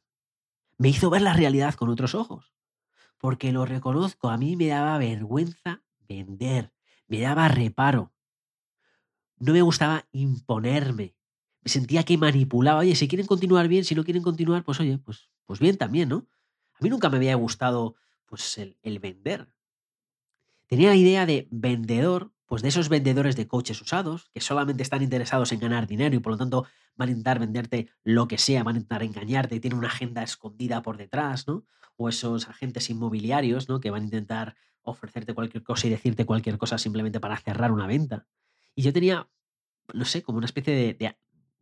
[0.78, 2.54] me hizo ver la realidad con otros ojos.
[3.18, 6.74] Porque lo reconozco, a mí me daba vergüenza vender,
[7.08, 8.14] me daba reparo.
[9.38, 11.16] No me gustaba imponerme.
[11.62, 12.80] Me sentía que manipulaba.
[12.80, 16.10] Oye, si quieren continuar bien, si no quieren continuar, pues oye, pues, pues bien también,
[16.10, 16.28] ¿no?
[16.80, 17.96] A mí nunca me había gustado
[18.26, 19.50] pues el, vender.
[20.68, 25.02] Tenía la idea de vendedor, pues de esos vendedores de coches usados, que solamente están
[25.02, 28.64] interesados en ganar dinero y por lo tanto van a intentar venderte lo que sea,
[28.64, 31.66] van a intentar engañarte y tienen una agenda escondida por detrás, ¿no?
[31.98, 33.80] O esos agentes inmobiliarios, ¿no?
[33.80, 37.88] Que van a intentar ofrecerte cualquier cosa y decirte cualquier cosa simplemente para cerrar una
[37.88, 38.28] venta.
[38.76, 39.28] Y yo tenía,
[39.94, 41.16] no sé, como una especie de-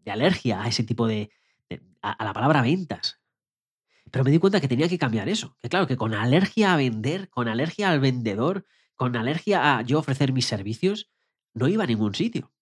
[0.08, 1.32] de alergia a ese tipo de,
[2.02, 3.20] a, la palabra ventas.
[4.10, 5.58] Pero me di cuenta que tenía que cambiar eso.
[5.60, 8.66] Que claro, que con alergia a vender, con alergia al vendedor,
[8.96, 11.12] con alergia a yo ofrecer mis servicios,
[11.54, 12.54] no iba a ningún sitio.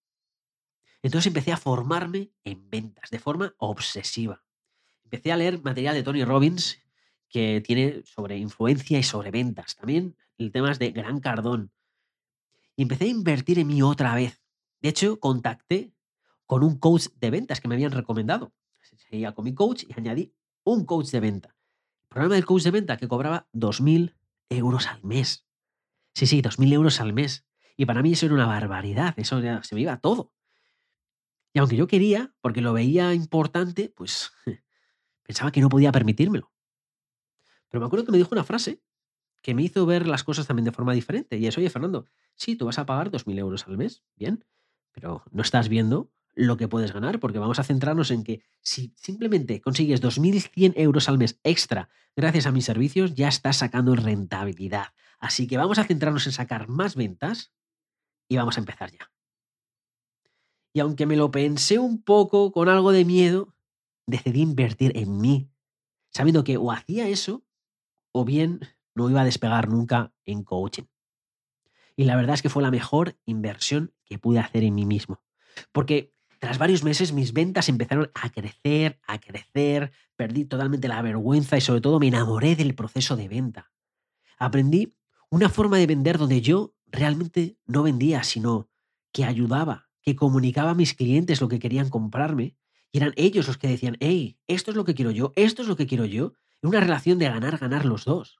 [1.02, 4.42] Entonces empecé a formarme en ventas de forma obsesiva.
[5.04, 6.82] Empecé a leer material de Tony Robbins
[7.28, 9.76] que tiene sobre influencia y sobre ventas.
[9.76, 11.70] También el tema es de Gran Cardón.
[12.74, 14.42] Y empecé a invertir en mí otra vez.
[14.80, 15.95] De hecho, contacté
[16.46, 18.52] con un coach de ventas que me habían recomendado.
[18.96, 21.56] Seguía con mi coach y añadí un coach de venta.
[22.02, 24.14] El problema del coach de venta que cobraba 2.000
[24.48, 25.46] euros al mes.
[26.14, 27.46] Sí, sí, 2.000 euros al mes.
[27.76, 29.14] Y para mí eso era una barbaridad.
[29.18, 30.32] Eso se me iba todo.
[31.52, 34.32] Y aunque yo quería, porque lo veía importante, pues
[35.22, 36.52] pensaba que no podía permitírmelo.
[37.68, 38.82] Pero me acuerdo que me dijo una frase
[39.42, 41.36] que me hizo ver las cosas también de forma diferente.
[41.38, 44.44] Y es, oye, Fernando, sí, tú vas a pagar 2.000 euros al mes, bien,
[44.92, 48.92] pero no estás viendo lo que puedes ganar, porque vamos a centrarnos en que si
[48.94, 54.88] simplemente consigues 2.100 euros al mes extra gracias a mis servicios, ya estás sacando rentabilidad.
[55.18, 57.52] Así que vamos a centrarnos en sacar más ventas
[58.28, 59.10] y vamos a empezar ya.
[60.74, 63.54] Y aunque me lo pensé un poco con algo de miedo,
[64.06, 65.50] decidí invertir en mí,
[66.10, 67.44] sabiendo que o hacía eso
[68.12, 68.60] o bien
[68.94, 70.84] no iba a despegar nunca en coaching.
[71.96, 75.22] Y la verdad es que fue la mejor inversión que pude hacer en mí mismo.
[75.72, 76.14] Porque
[76.46, 81.60] tras varios meses mis ventas empezaron a crecer, a crecer, perdí totalmente la vergüenza y
[81.60, 83.72] sobre todo me enamoré del proceso de venta.
[84.38, 84.94] Aprendí
[85.28, 88.70] una forma de vender donde yo realmente no vendía, sino
[89.10, 92.56] que ayudaba, que comunicaba a mis clientes lo que querían comprarme
[92.92, 95.68] y eran ellos los que decían, hey, esto es lo que quiero yo, esto es
[95.68, 96.34] lo que quiero yo.
[96.62, 98.38] En una relación de ganar, ganar los dos.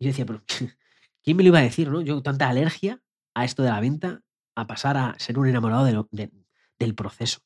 [0.00, 0.42] Y yo decía, pero
[1.22, 2.00] ¿quién me lo iba a decir, no?
[2.00, 3.00] Yo tanta alergia
[3.32, 4.22] a esto de la venta,
[4.56, 6.32] a pasar a ser un enamorado de lo- de-
[6.78, 7.40] del proceso.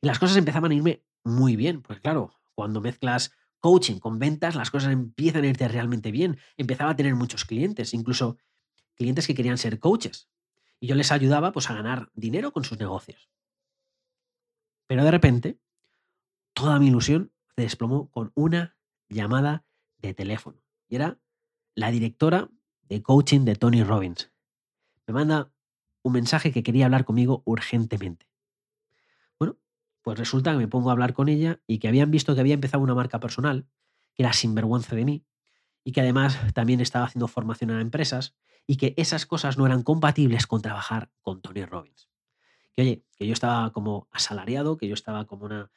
[0.00, 4.56] Y las cosas empezaban a irme muy bien, porque claro, cuando mezclas coaching, con ventas,
[4.56, 6.38] las cosas empiezan a irte realmente bien.
[6.56, 8.36] Empezaba a tener muchos clientes, incluso
[8.94, 10.28] clientes que querían ser coaches.
[10.80, 13.30] Y yo les ayudaba pues, a ganar dinero con sus negocios.
[14.88, 15.58] Pero de repente,
[16.52, 18.76] toda mi ilusión se desplomó con una
[19.08, 19.64] llamada
[19.98, 20.60] de teléfono.
[20.88, 21.18] Y era
[21.74, 22.50] la directora
[22.82, 24.32] de coaching de Tony Robbins.
[25.06, 25.52] Me manda
[26.02, 28.26] un mensaje que quería hablar conmigo urgentemente.
[29.38, 29.56] Bueno,
[30.02, 32.54] pues resulta que me pongo a hablar con ella y que habían visto que había
[32.54, 33.66] empezado una marca personal,
[34.14, 35.24] que era sinvergüenza de mí,
[35.84, 38.34] y que además también estaba haciendo formación en empresas
[38.66, 42.08] y que esas cosas no eran compatibles con trabajar con Tony Robbins.
[42.72, 45.70] Que oye, que yo estaba como asalariado, que yo estaba como una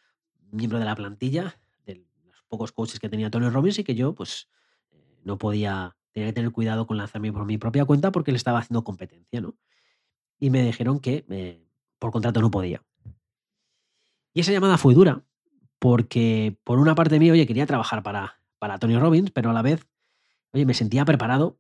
[0.52, 4.14] miembro de la plantilla de los pocos coaches que tenía Tony Robbins y que yo
[4.14, 4.48] pues
[4.92, 8.38] eh, no podía, tenía que tener cuidado con lanzarme por mi propia cuenta porque le
[8.38, 9.56] estaba haciendo competencia, ¿no?
[10.40, 11.66] Y me dijeron que eh,
[12.00, 12.84] por contrato no podía.
[14.34, 15.24] Y esa llamada fue dura
[15.80, 19.62] porque por una parte mí, oye, quería trabajar para, para Tony Robbins, pero a la
[19.62, 19.86] vez,
[20.52, 21.60] oye, me sentía preparado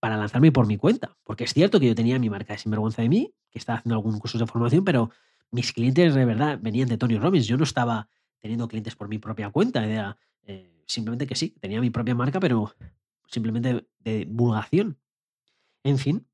[0.00, 1.16] para lanzarme por mi cuenta.
[1.24, 3.96] Porque es cierto que yo tenía mi marca de sinvergüenza de mí, que estaba haciendo
[3.96, 5.10] algún curso de formación, pero
[5.50, 7.46] mis clientes de verdad venían de Tony Robbins.
[7.46, 8.08] Yo no estaba
[8.38, 9.84] teniendo clientes por mi propia cuenta.
[9.84, 12.74] Era eh, simplemente que sí, tenía mi propia marca, pero
[13.26, 14.98] simplemente de divulgación.
[15.82, 16.26] En fin,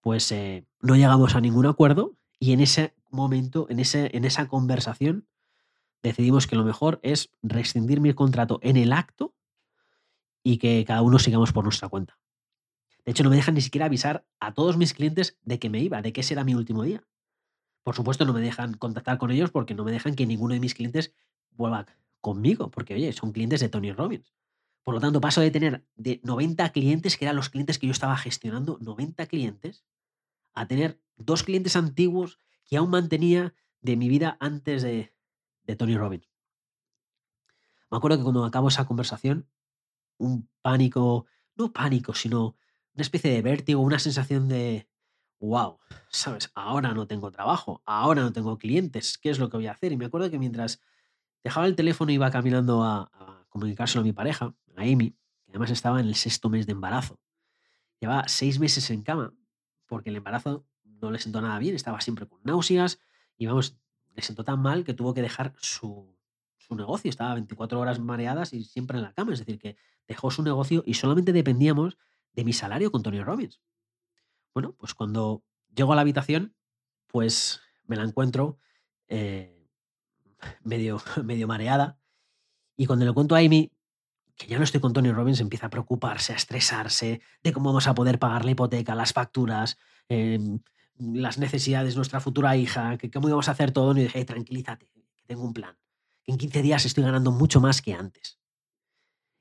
[0.00, 4.48] pues eh, no llegamos a ningún acuerdo y en ese momento, en, ese, en esa
[4.48, 5.26] conversación,
[6.02, 9.34] decidimos que lo mejor es rescindir mi contrato en el acto
[10.42, 12.18] y que cada uno sigamos por nuestra cuenta.
[13.04, 15.80] De hecho, no me dejan ni siquiera avisar a todos mis clientes de que me
[15.80, 17.02] iba, de que ese era mi último día.
[17.82, 20.60] Por supuesto, no me dejan contactar con ellos porque no me dejan que ninguno de
[20.60, 21.14] mis clientes
[21.50, 21.86] vuelva
[22.20, 24.34] conmigo, porque oye, son clientes de Tony Robbins.
[24.88, 27.92] Por lo tanto, paso de tener de 90 clientes, que eran los clientes que yo
[27.92, 29.84] estaba gestionando, 90 clientes,
[30.54, 35.12] a tener dos clientes antiguos que aún mantenía de mi vida antes de,
[35.64, 36.30] de Tony Robbins.
[37.90, 39.46] Me acuerdo que cuando acabo esa conversación,
[40.16, 42.56] un pánico, no pánico, sino
[42.94, 44.88] una especie de vértigo, una sensación de,
[45.38, 46.50] wow, ¿sabes?
[46.54, 49.92] Ahora no tengo trabajo, ahora no tengo clientes, ¿qué es lo que voy a hacer?
[49.92, 50.80] Y me acuerdo que mientras
[51.44, 53.10] dejaba el teléfono iba caminando a,
[53.48, 55.10] comunicárselo a mi pareja, a Amy,
[55.44, 57.20] que además estaba en el sexto mes de embarazo.
[58.00, 59.34] Llevaba seis meses en cama
[59.86, 63.00] porque el embarazo no le sentó nada bien, estaba siempre con náuseas
[63.36, 66.16] y le sentó tan mal que tuvo que dejar su,
[66.56, 70.30] su negocio, estaba 24 horas mareadas y siempre en la cama, es decir, que dejó
[70.30, 71.96] su negocio y solamente dependíamos
[72.32, 73.60] de mi salario con Tony Robbins.
[74.54, 75.42] Bueno, pues cuando
[75.74, 76.54] llego a la habitación,
[77.06, 78.58] pues me la encuentro
[79.06, 79.66] eh,
[80.62, 81.98] medio, medio mareada.
[82.76, 83.72] Y cuando le cuento a Amy
[84.38, 87.88] que ya no estoy con Tony Robbins, empieza a preocuparse, a estresarse de cómo vamos
[87.88, 90.60] a poder pagar la hipoteca, las facturas, em,
[90.96, 93.92] las necesidades de nuestra futura hija, que cómo íbamos a hacer todo.
[93.98, 95.76] Y dije, tranquilízate, que tengo un plan.
[96.24, 98.38] En 15 días estoy ganando mucho más que antes.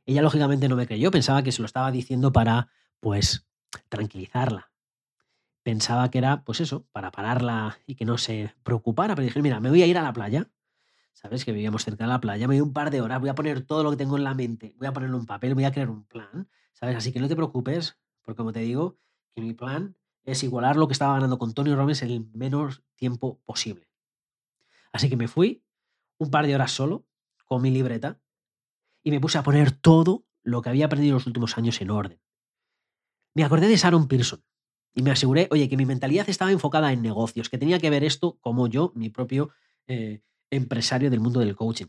[0.05, 3.45] Ella lógicamente no me creyó, pensaba que se lo estaba diciendo para pues
[3.89, 4.71] tranquilizarla.
[5.61, 9.59] Pensaba que era, pues eso, para pararla y que no se preocupara, pero dije, mira,
[9.59, 10.49] me voy a ir a la playa,
[11.17, 11.43] ¿sabes?
[11.43, 13.65] Que vivíamos cerca de la playa, me voy un par de horas, voy a poner
[13.65, 15.89] todo lo que tengo en la mente, voy a ponerlo en papel, voy a crear
[15.89, 16.95] un plan, ¿sabes?
[16.95, 18.97] Así que no te preocupes, porque como te digo,
[19.33, 22.83] que mi plan es igualar lo que estaba ganando con Tony Robbins en el menor
[22.95, 23.89] tiempo posible.
[24.91, 25.63] Así que me fui
[26.17, 27.05] un par de horas solo
[27.45, 28.19] con mi libreta
[29.03, 31.91] y me puse a poner todo lo que había aprendido en los últimos años en
[31.91, 32.19] orden
[33.37, 34.43] me acordé de Sharon Pearson
[34.95, 38.03] y me aseguré, oye, que mi mentalidad estaba enfocada en negocios, que tenía que ver
[38.03, 39.51] esto como yo, mi propio
[39.85, 41.87] eh, empresario del mundo del coaching.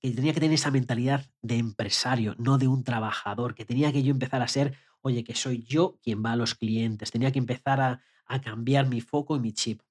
[0.00, 4.02] Que tenía que tener esa mentalidad de empresario, no de un trabajador, que tenía que
[4.02, 7.38] yo empezar a ser, oye, que soy yo quien va a los clientes, tenía que
[7.38, 8.02] empezar a,
[8.42, 9.82] cambiar mi foco y mi chip.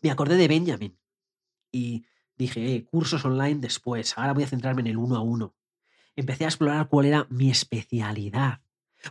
[0.00, 0.96] Me acordé de Benjamin
[1.72, 2.04] y
[2.36, 5.56] dije, cursos online después, ahora voy a centrarme en el uno a uno.
[6.14, 8.60] Empecé a explorar cuál era mi especialidad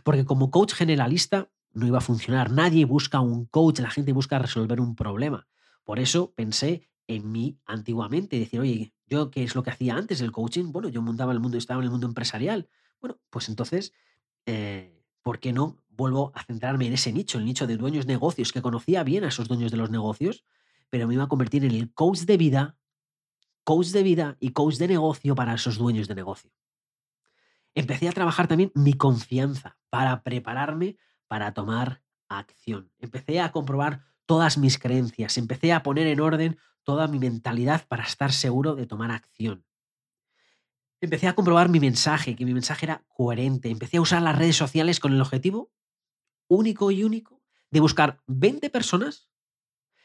[0.04, 2.50] porque como coach generalista no iba a funcionar.
[2.50, 5.46] Nadie busca un coach, la gente busca resolver un problema.
[5.84, 10.20] Por eso pensé en mí antiguamente, decir, oye, yo qué es lo que hacía antes
[10.20, 10.70] del coaching?
[10.70, 12.68] Bueno, yo montaba el mundo, estaba en el mundo empresarial.
[13.00, 13.92] Bueno, pues entonces,
[14.46, 18.52] eh, ¿por qué no vuelvo a centrarme en ese nicho, el nicho de dueños negocios,
[18.52, 20.44] que conocía bien a esos dueños de los negocios,
[20.90, 22.76] pero me iba a convertir en el coach de vida,
[23.64, 26.52] coach de vida y coach de negocio para esos dueños de negocio
[27.78, 30.96] empecé a trabajar también mi confianza para prepararme
[31.28, 32.90] para tomar acción.
[32.98, 36.58] Empecé a comprobar todas mis creencias, empecé a poner en orden
[36.88, 39.62] toda mi mentalidad para estar seguro de tomar acción.
[41.02, 43.68] Empecé a comprobar mi mensaje, que mi mensaje era coherente.
[43.68, 45.70] Empecé a usar las redes sociales con el objetivo
[46.48, 49.28] único y único de buscar 20 personas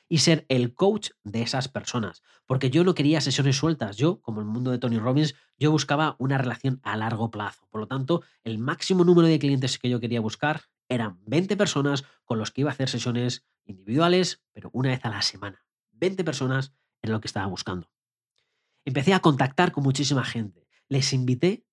[0.10, 2.22] y ser el coach de esas personas.
[2.46, 3.96] Porque yo no quería sesiones sueltas.
[3.96, 7.65] Yo, como el mundo de Tony Robbins, yo buscaba una relación a largo plazo.
[7.69, 12.04] Por lo tanto, el máximo número de clientes que yo quería buscar eran 20 personas
[12.26, 15.62] con los que iba a hacer sesiones individuales, pero una vez a la semana.
[16.03, 17.89] 20 personas en lo que estaba buscando.
[18.83, 20.67] Empecé a contactar con muchísima gente.
[20.89, 21.65] Les invité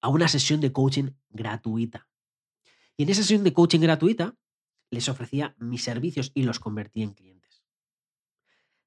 [0.00, 2.08] a una sesión de coaching gratuita.
[2.96, 4.36] Y en esa sesión de coaching gratuita
[4.90, 7.64] les ofrecía mis servicios y los convertí en clientes.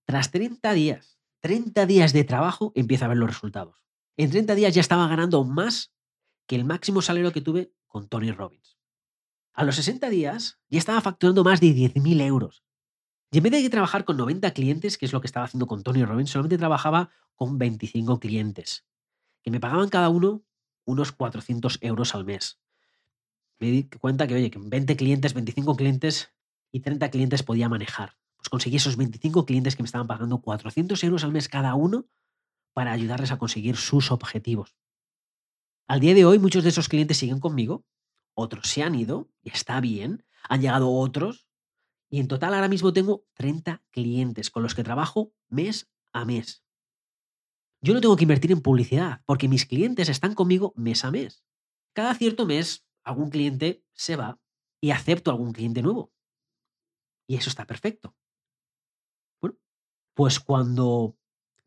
[0.05, 3.83] Tras 30 días, 30 días de trabajo, empieza a ver los resultados.
[4.15, 5.93] En 30 días ya estaba ganando más
[6.47, 8.77] que el máximo salario que tuve con Tony Robbins.
[9.51, 12.63] A los 60 días ya estaba facturando más de 10.000 euros.
[13.31, 15.83] Y en vez de trabajar con 90 clientes, que es lo que estaba haciendo con
[15.83, 18.85] Tony Robbins, solamente trabajaba con 25 clientes,
[19.43, 20.43] que me pagaban cada uno
[20.85, 22.59] unos 400 euros al mes
[23.59, 26.33] me di cuenta que, oye, que 20 clientes, 25 clientes
[26.71, 28.17] y 30 clientes podía manejar.
[28.37, 32.07] Pues conseguí esos 25 clientes que me estaban pagando 400 euros al mes cada uno
[32.73, 34.77] para ayudarles a conseguir sus objetivos.
[35.87, 37.85] Al día de hoy muchos de esos clientes siguen conmigo,
[38.33, 41.48] otros se han ido y está bien, han llegado otros
[42.09, 46.63] y en total ahora mismo tengo 30 clientes con los que trabajo mes a mes.
[47.81, 51.45] Yo no tengo que invertir en publicidad porque mis clientes están conmigo mes a mes.
[51.93, 54.39] Cada cierto mes algún cliente se va
[54.81, 56.11] y acepto algún cliente nuevo.
[57.27, 58.15] Y eso está perfecto.
[59.39, 59.57] Bueno,
[60.13, 61.15] pues cuando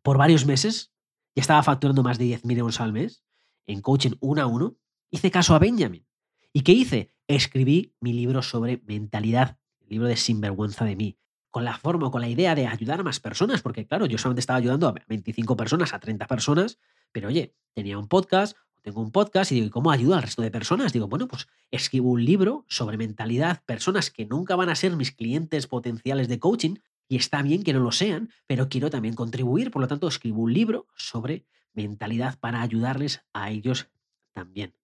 [0.03, 0.93] por varios meses
[1.35, 3.25] ya estaba facturando más de 10.000 euros al mes
[3.67, 4.77] en coaching uno a uno,
[5.11, 6.07] hice caso a Benjamin.
[6.53, 7.15] ¿Y qué hice?
[7.29, 9.59] Escribí mi libro sobre mentalidad,
[9.93, 11.19] libro de Sinvergüenza de mí,
[11.51, 14.41] con la forma, con la idea de ayudar a más personas, porque claro, yo solamente
[14.41, 16.79] estaba ayudando a 25 personas, a 30 personas,
[17.13, 20.43] pero oye, tenía un podcast, tengo un podcast y digo, ¿y cómo ayudo al resto
[20.43, 20.93] de personas?
[20.93, 25.13] Digo, bueno, pues escribo un libro sobre mentalidad, personas que nunca van a ser mis
[25.13, 26.77] clientes potenciales de coaching,
[27.09, 30.43] y está bien que no lo sean, pero quiero también contribuir, por lo tanto escribo
[30.43, 33.89] un libro sobre mentalidad para ayudarles a ellos
[34.33, 34.75] también.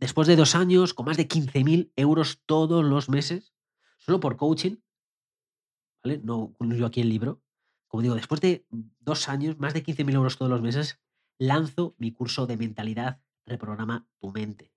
[0.00, 3.52] Después de dos años, con más de 15.000 euros todos los meses,
[4.10, 4.74] solo por coaching,
[6.02, 6.20] ¿vale?
[6.24, 7.44] No incluyo aquí el libro.
[7.86, 8.66] Como digo, después de
[8.98, 10.98] dos años, más de 15.000 euros todos los meses,
[11.38, 14.72] lanzo mi curso de mentalidad Reprograma tu mente,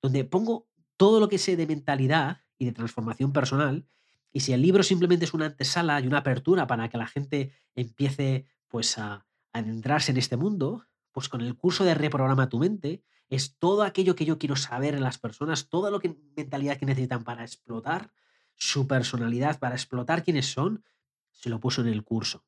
[0.00, 3.84] donde pongo todo lo que sé de mentalidad y de transformación personal.
[4.32, 7.52] Y si el libro simplemente es una antesala y una apertura para que la gente
[7.74, 13.02] empiece pues a, adentrarse en este mundo, pues con el curso de Reprograma tu mente
[13.28, 16.86] es todo aquello que yo quiero saber en las personas, toda lo que mentalidad que
[16.86, 18.12] necesitan para explotar
[18.58, 20.84] su personalidad, para explotar quiénes son,
[21.32, 22.44] se lo puso en el curso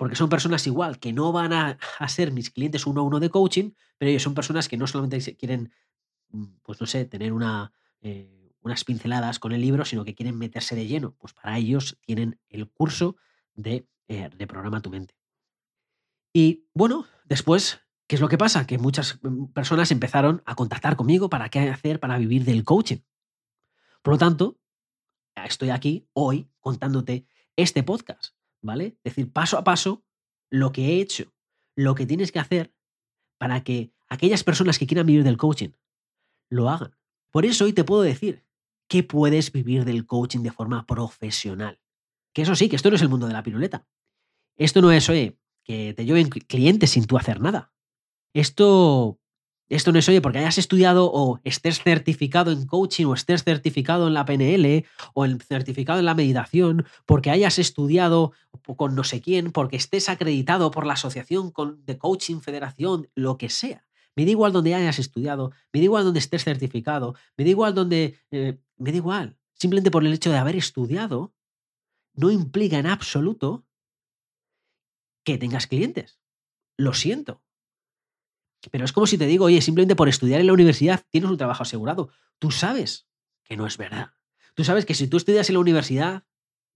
[0.00, 3.28] porque son personas igual, que no van a, ser mis clientes uno a uno de
[3.28, 5.74] coaching, pero ellos son personas que no solamente quieren,
[6.30, 7.34] mm, pues no sé, tener
[8.00, 11.14] eh, unas pinceladas con el libro, sino que quieren meterse de lleno.
[11.18, 13.16] Pues para ellos tienen el curso
[13.52, 15.14] de, eh, Programa tu mente.
[16.32, 18.66] Y bueno, después, ¿qué es lo que pasa?
[18.66, 23.00] Que muchas mm, personas empezaron a contactar conmigo para qué hacer para vivir del coaching.
[24.00, 24.56] Por lo tanto,
[25.36, 28.96] estoy aquí hoy contándote este podcast ¿vale?
[29.04, 30.04] Decir paso a paso
[30.50, 31.32] lo que he hecho,
[31.76, 32.74] lo que tienes que hacer
[33.38, 35.70] para que aquellas personas que quieran vivir del coaching
[36.50, 36.96] lo hagan.
[37.30, 38.44] Por eso hoy te puedo decir
[38.88, 41.80] que puedes vivir del coaching de forma profesional.
[42.34, 43.86] Que eso sí, que esto no es el mundo de la piruleta.
[44.56, 47.72] Esto no es, oye, que te lleven clientes sin tú hacer nada.
[48.34, 49.19] Esto
[49.70, 54.08] esto no es, oye, porque hayas estudiado o estés certificado en coaching o estés certificado
[54.08, 58.32] en la PNL o el certificado en la meditación, porque hayas estudiado
[58.76, 61.52] con no sé quién, porque estés acreditado por la asociación
[61.84, 63.86] de coaching, federación, lo que sea.
[64.16, 67.74] Me da igual donde hayas estudiado, me da igual donde estés certificado, me da igual
[67.74, 68.18] donde...
[68.32, 69.38] Eh, me da igual.
[69.54, 71.32] Simplemente por el hecho de haber estudiado,
[72.14, 73.64] no implica en absoluto
[75.22, 76.18] que tengas clientes.
[76.76, 77.42] Lo siento.
[78.70, 81.38] Pero es como si te digo, oye, simplemente por estudiar en la universidad tienes un
[81.38, 82.10] trabajo asegurado.
[82.38, 83.08] Tú sabes
[83.44, 84.12] que no es verdad.
[84.54, 86.24] Tú sabes que si tú estudias en la universidad,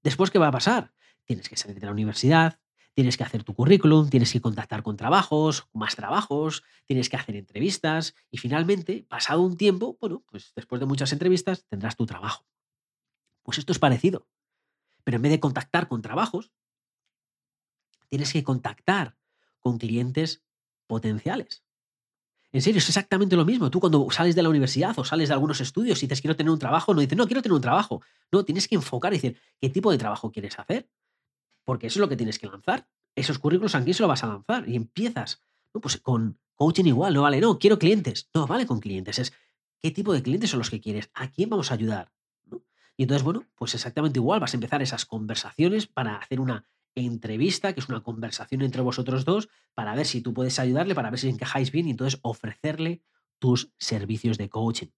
[0.02, 0.94] después ¿qué va a pasar?
[1.24, 2.58] Tienes que salir de la universidad,
[2.94, 7.36] tienes que hacer tu currículum, tienes que contactar con trabajos, más trabajos, tienes que hacer
[7.36, 12.46] entrevistas y finalmente, pasado un tiempo, bueno, pues después de muchas entrevistas tendrás tu trabajo.
[13.42, 14.28] Pues esto es parecido.
[15.02, 16.52] Pero en vez de contactar con trabajos,
[18.08, 19.16] tienes que contactar
[19.58, 20.44] con clientes
[20.86, 21.63] potenciales.
[22.54, 23.68] En serio, es exactamente lo mismo.
[23.68, 26.52] Tú cuando sales de la universidad o sales de algunos estudios y dices quiero tener
[26.52, 28.00] un trabajo, no dices, no, quiero tener un trabajo.
[28.30, 30.88] No, tienes que enfocar y decir, ¿qué tipo de trabajo quieres hacer?
[31.64, 32.86] Porque eso es lo que tienes que lanzar.
[33.16, 34.68] Esos currículos, ¿a quién se lo vas a lanzar?
[34.68, 35.40] Y empiezas,
[35.74, 38.30] no, pues con coaching igual, no vale, no, quiero clientes.
[38.32, 39.18] No, vale con clientes.
[39.18, 39.32] Es,
[39.80, 41.10] ¿qué tipo de clientes son los que quieres?
[41.12, 42.12] ¿A quién vamos a ayudar?
[42.96, 46.64] Y entonces, bueno, pues exactamente igual, vas a empezar esas conversaciones para hacer una
[46.94, 51.10] entrevista, que es una conversación entre vosotros dos, para ver si tú puedes ayudarle, para
[51.10, 53.02] ver si encajáis bien y entonces ofrecerle
[53.38, 54.88] tus servicios de coaching.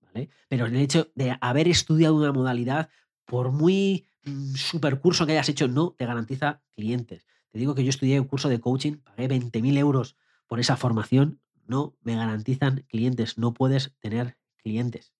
[0.00, 0.30] ¿vale?
[0.48, 2.88] Pero el hecho de haber estudiado una modalidad,
[3.24, 7.26] por muy mm, super curso que hayas hecho, no te garantiza clientes.
[7.50, 10.16] Te digo que yo estudié un curso de coaching, pagué 20.000 euros
[10.46, 15.12] por esa formación, no me garantizan clientes, no puedes tener clientes.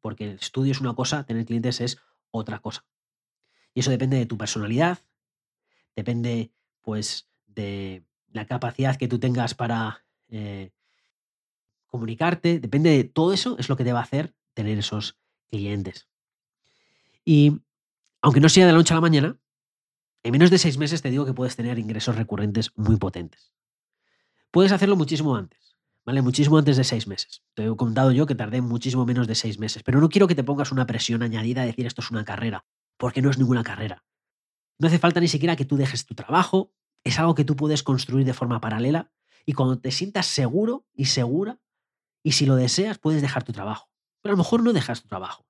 [0.00, 1.98] Porque el estudio es una cosa, tener clientes es
[2.30, 2.84] otra cosa.
[3.74, 4.98] Y eso depende de tu personalidad,
[5.94, 10.70] depende pues de la capacidad que tú tengas para eh,
[11.86, 15.18] comunicarte, depende de todo eso, es lo que te va a hacer tener esos
[15.50, 16.08] clientes.
[17.24, 17.60] Y
[18.22, 19.36] aunque no sea de la noche a la mañana,
[20.22, 23.52] en menos de seis meses te digo que puedes tener ingresos recurrentes muy potentes.
[24.50, 26.22] Puedes hacerlo muchísimo antes, ¿vale?
[26.22, 27.42] Muchísimo antes de seis meses.
[27.54, 30.34] Te he contado yo que tardé muchísimo menos de seis meses, pero no quiero que
[30.34, 32.64] te pongas una presión añadida a decir esto es una carrera,
[32.96, 34.04] porque no es ninguna carrera.
[34.78, 36.72] No hace falta ni siquiera que tú dejes tu trabajo,
[37.04, 39.10] es algo que tú puedes construir de forma paralela
[39.44, 41.58] y cuando te sientas seguro y segura,
[42.22, 43.90] y si lo deseas, puedes dejar tu trabajo.
[44.20, 45.46] Pero a lo mejor no dejas tu trabajo.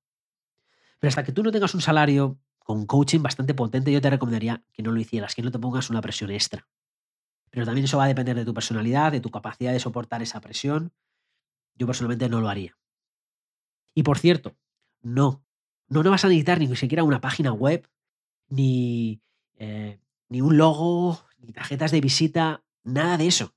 [0.99, 4.65] Pero hasta que tú no tengas un salario con coaching bastante potente, yo te recomendaría
[4.73, 6.67] que no lo hicieras, que no te pongas una presión extra.
[7.51, 10.41] Pero también eso va a depender de tu personalidad, de tu capacidad de soportar esa
[10.41, 10.93] presión.
[11.75, 12.79] Yo personalmente no lo haría.
[13.95, 14.57] Y por cierto,
[15.03, 15.45] no,
[15.89, 17.87] no, no vas a necesitar ni siquiera una página web
[18.53, 19.23] ni,
[19.57, 19.99] eh,
[20.29, 23.55] ni un logo, ni tarjetas de visita, nada de eso.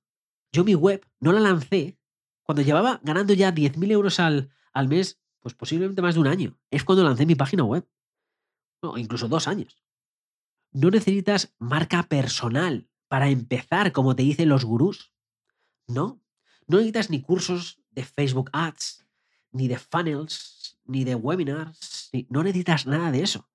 [0.53, 1.99] Yo mi web no la lancé
[2.43, 6.57] cuando llevaba ganando ya 10.000 euros al, al mes, pues posiblemente más de un año.
[6.71, 7.85] Es cuando lancé mi página web.
[8.79, 9.83] O incluso dos años.
[10.71, 15.11] No necesitas marca personal para empezar, como te dicen los gurús.
[15.87, 16.21] No.
[16.67, 19.05] No necesitas ni cursos de Facebook Ads,
[19.51, 22.11] ni de funnels, ni de webinars.
[22.29, 23.49] no necesitas nada de eso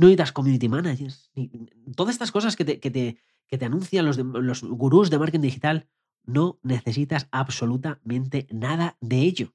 [0.00, 1.50] no necesitas community managers, ni,
[1.94, 5.88] todas estas cosas que te, que te, anuncian los, los gurús de marketing digital,
[6.24, 9.52] no necesitas absolutamente nada de ello.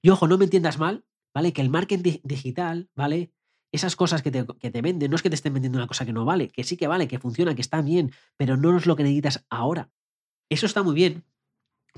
[0.00, 1.04] Y ojo, no me entiendas mal,
[1.34, 1.52] ¿vale?
[1.52, 3.34] Que el marketing digital, ¿vale?
[3.70, 6.06] Esas cosas que te, que te, venden, no es que te estén vendiendo una cosa
[6.06, 8.86] que no vale, que sí que vale, que funciona, que está bien, pero no es
[8.86, 9.90] lo que necesitas ahora.
[10.48, 11.22] Eso está muy bien,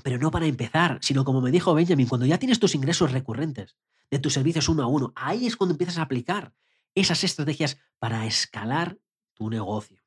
[0.03, 3.77] pero no para empezar, sino como me dijo Benjamin, cuando ya tienes tus ingresos recurrentes
[4.11, 6.53] de tus servicios uno a uno, ahí es cuando empiezas a aplicar
[6.95, 8.97] esas estrategias para escalar
[9.33, 10.01] tu negocio.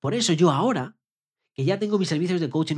[0.00, 0.96] Por eso yo ahora,
[1.54, 2.76] que ya tengo mis servicios de coaching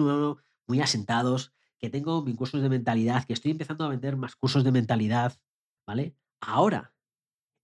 [0.67, 4.65] muy asentados, que tengo mis cursos de mentalidad, que estoy empezando a vender más cursos
[4.65, 5.39] de mentalidad,
[5.87, 6.15] ¿vale?
[6.41, 6.95] Ahora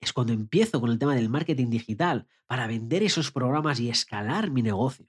[0.01, 4.51] es cuando empiezo con el tema del marketing digital para vender esos programas y escalar
[4.51, 5.07] mi negocio.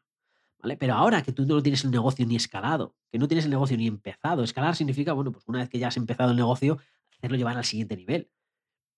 [0.59, 0.77] ¿Vale?
[0.77, 3.75] Pero ahora que tú no tienes el negocio ni escalado, que no tienes el negocio
[3.75, 6.77] ni empezado, escalar significa, bueno, pues una vez que ya has empezado el negocio,
[7.17, 8.29] hacerlo llevar al siguiente nivel.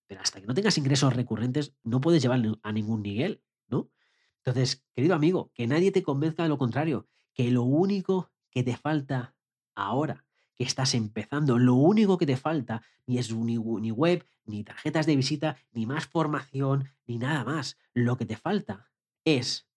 [0.08, 3.90] Pero hasta que no tengas ingresos recurrentes, no puedes llevar a ningún nivel, ¿no?
[4.38, 8.78] Entonces, querido amigo, que nadie te convenzca de lo contrario, que lo único que te
[8.78, 9.36] falta
[9.74, 10.26] ahora,
[10.56, 15.16] que estás empezando, lo único que te falta ni es ni web, ni tarjetas de
[15.16, 17.78] visita, ni más formación, ni nada más.
[17.94, 18.92] Lo que te falta
[19.26, 19.68] es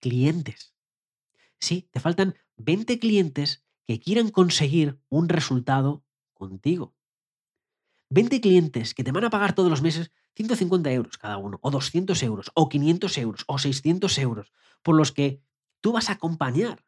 [0.00, 0.74] clientes.
[1.58, 6.04] Sí, te faltan 20 clientes que quieran conseguir un resultado
[6.34, 6.94] contigo.
[8.10, 11.70] 20 clientes que te van a pagar todos los meses 150 euros cada uno, o
[11.70, 14.52] 200 euros, o 500 euros, o 600 euros,
[14.82, 15.40] por los que
[15.80, 16.84] tú vas a acompañar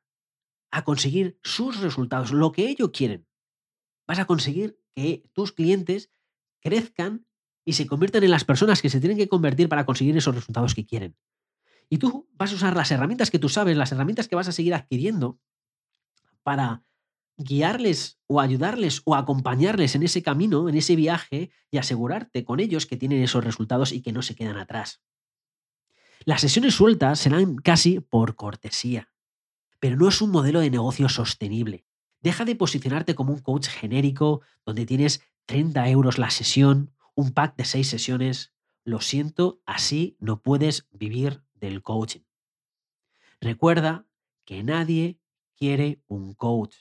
[0.70, 3.26] a conseguir sus resultados, lo que ellos quieren.
[4.06, 6.10] Vas a conseguir que tus clientes
[6.60, 7.26] crezcan
[7.64, 10.74] y se conviertan en las personas que se tienen que convertir para conseguir esos resultados
[10.74, 11.16] que quieren.
[11.88, 14.52] Y tú vas a usar las herramientas que tú sabes, las herramientas que vas a
[14.52, 15.38] seguir adquiriendo
[16.42, 16.82] para
[17.36, 22.86] guiarles o ayudarles o acompañarles en ese camino, en ese viaje y asegurarte con ellos
[22.86, 25.02] que tienen esos resultados y que no se quedan atrás.
[26.24, 29.12] Las sesiones sueltas serán casi por cortesía,
[29.80, 31.84] pero no es un modelo de negocio sostenible.
[32.20, 37.56] Deja de posicionarte como un coach genérico donde tienes 30 euros la sesión, un pack
[37.56, 38.52] de 6 sesiones.
[38.84, 42.22] Lo siento, así no puedes vivir del coaching.
[43.40, 44.06] Recuerda
[44.44, 45.18] que nadie
[45.56, 46.76] quiere un coach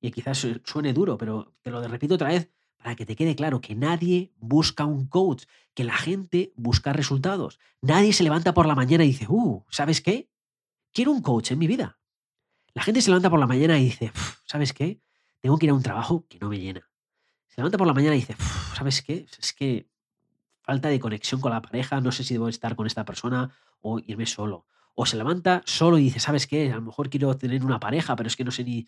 [0.00, 3.60] y quizás suene duro, pero te lo repito otra vez para que te quede claro
[3.60, 5.44] que nadie busca un coach,
[5.74, 7.58] que la gente busca resultados.
[7.82, 10.30] Nadie se levanta por la mañana y dice, uh, ¿sabes qué?
[10.92, 11.98] Quiero un coach en mi vida.
[12.72, 14.12] La gente se levanta por la mañana y dice,
[14.46, 15.00] ¿sabes qué?
[15.40, 16.88] Tengo que ir a un trabajo que no me llena.
[17.48, 18.36] Se levanta por la mañana y dice,
[18.74, 19.26] ¿sabes qué?
[19.38, 19.88] Es que
[20.62, 23.98] falta de conexión con la pareja, no sé si debo estar con esta persona o
[23.98, 24.66] irme solo.
[24.94, 26.72] O se levanta solo y dice, ¿sabes qué?
[26.72, 28.86] A lo mejor quiero tener una pareja, pero es que no sé ni,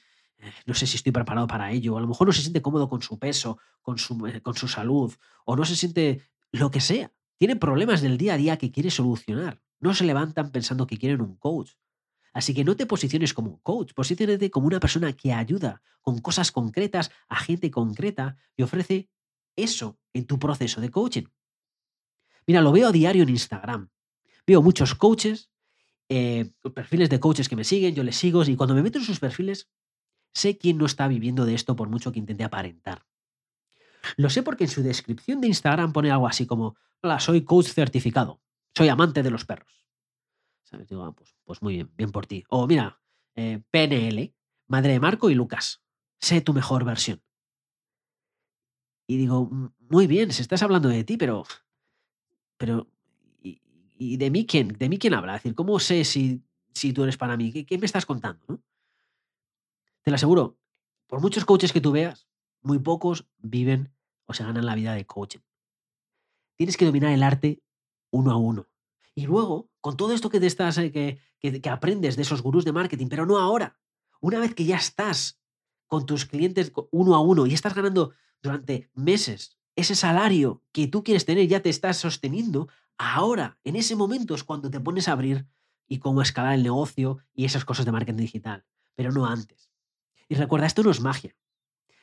[0.66, 3.02] no sé si estoy preparado para ello, a lo mejor no se siente cómodo con
[3.02, 5.12] su peso, con su, eh, con su salud,
[5.44, 7.12] o no se siente lo que sea.
[7.38, 9.60] Tiene problemas del día a día que quiere solucionar.
[9.80, 11.72] No se levantan pensando que quieren un coach.
[12.32, 16.18] Así que no te posiciones como un coach, posicionate como una persona que ayuda con
[16.20, 19.10] cosas concretas a gente concreta y ofrece
[19.54, 21.24] eso en tu proceso de coaching.
[22.46, 23.90] Mira, lo veo a diario en Instagram.
[24.46, 25.50] Veo muchos coaches,
[26.08, 29.04] eh, perfiles de coaches que me siguen, yo les sigo y cuando me meto en
[29.04, 29.68] sus perfiles,
[30.34, 33.04] sé quién no está viviendo de esto por mucho que intente aparentar.
[34.16, 37.68] Lo sé porque en su descripción de Instagram pone algo así como, hola, soy coach
[37.68, 38.40] certificado,
[38.74, 39.82] soy amante de los perros.
[40.72, 42.44] Ah, pues, pues, muy bien, bien por ti.
[42.48, 43.00] O mira,
[43.34, 44.34] eh, PNL,
[44.68, 45.82] madre de Marco y Lucas,
[46.18, 47.22] sé tu mejor versión.
[49.06, 51.44] Y digo, muy bien, si estás hablando de ti, pero.
[52.56, 52.88] Pero.
[53.42, 54.68] ¿Y, de mí quién?
[54.68, 55.36] ¿De mí quién habla?
[55.36, 57.52] Es decir, ¿cómo sé si, si tú eres para mí?
[57.64, 58.60] ¿Qué, me estás contando?
[60.02, 60.58] Te lo aseguro,
[61.06, 62.26] por muchos coaches que tú veas,
[62.60, 63.94] muy pocos viven
[64.26, 65.40] o se ganan la vida de coaching.
[66.56, 67.62] Tienes que dominar el arte
[68.10, 68.68] uno a uno.
[69.14, 72.64] Y luego, con todo esto que te estás, eh, que, que, aprendes de esos gurús
[72.64, 73.78] de marketing, pero no ahora.
[74.20, 75.40] Una vez que ya estás
[75.86, 81.02] con tus clientes uno a uno y estás ganando durante meses ese salario que tú
[81.02, 85.12] quieres tener, ya te estás sosteniendo, ahora, en ese momento es cuando te pones a
[85.12, 85.46] abrir
[85.88, 89.71] y cómo escalar el negocio y esas cosas de marketing digital, pero no antes.
[90.32, 91.36] Y recuerda, esto no es magia.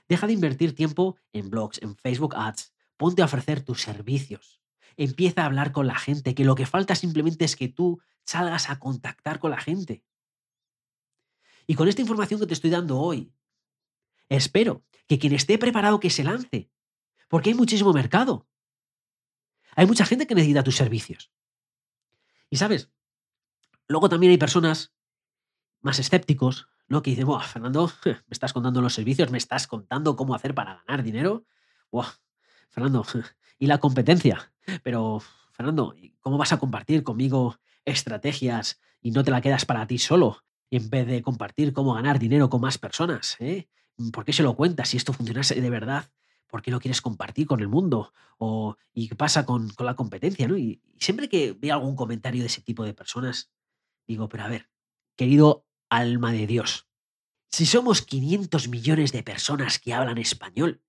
[0.07, 2.73] Deja de invertir tiempo en blogs, en Facebook Ads.
[2.95, 4.59] Ponte a ofrecer tus servicios
[4.99, 8.69] empieza a hablar con la gente, que lo que falta simplemente es que tú salgas
[8.69, 10.03] a contactar con la gente.
[11.67, 13.31] Y con esta información que te estoy dando hoy,
[14.27, 16.69] espero que quien esté preparado que se lance,
[17.29, 18.45] porque hay muchísimo mercado.
[19.77, 21.31] Hay mucha gente que necesita tus servicios.
[22.49, 22.91] Y sabes,
[23.87, 24.93] luego también hay personas
[25.79, 27.01] más escépticos, ¿no?
[27.01, 31.03] Que dicen, Fernando, me estás contando los servicios, me estás contando cómo hacer para ganar
[31.03, 31.45] dinero.
[32.69, 33.05] Fernando,
[33.59, 34.51] ¿y la competencia?
[34.83, 35.21] Pero,
[35.51, 40.43] Fernando, ¿cómo vas a compartir conmigo estrategias y no te la quedas para ti solo?
[40.71, 43.37] En vez de compartir cómo ganar dinero con más personas.
[43.39, 43.67] ¿eh?
[44.11, 46.11] ¿Por qué se lo cuentas si esto funcionase de verdad?
[46.47, 48.13] ¿Por qué lo quieres compartir con el mundo?
[48.37, 50.47] O, ¿Y qué pasa con, la competencia?
[50.47, 50.57] ¿no?
[50.57, 53.51] Y, y siempre que veo algún comentario de ese tipo de personas,
[54.07, 54.69] digo, pero a ver,
[55.15, 56.87] querido alma de Dios,
[57.51, 60.81] si somos 500 millones de personas que hablan español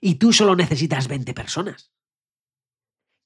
[0.00, 1.92] y tú solo necesitas 20 personas,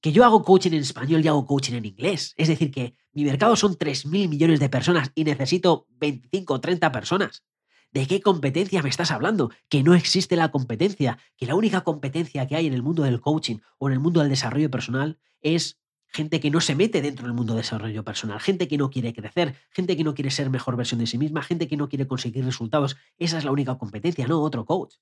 [0.01, 2.35] que yo hago coaching en español y hago coaching en inglés.
[2.37, 6.93] Es decir, que mi mercado son 3.000 millones de personas y necesito 25 o 30
[6.93, 7.43] personas.
[7.91, 9.51] ¿De qué competencia me estás hablando?
[9.71, 13.23] Que no existe la competencia, que la única competencia que hay en el mundo del
[13.23, 15.81] coaching o en el mundo del desarrollo personal es
[16.15, 19.13] gente que no se mete dentro del mundo del desarrollo personal, gente que no quiere
[19.13, 22.07] crecer, gente que no quiere ser mejor versión de sí misma, gente que no quiere
[22.07, 22.97] conseguir resultados.
[23.19, 24.95] Esa es la única competencia, no otro coach.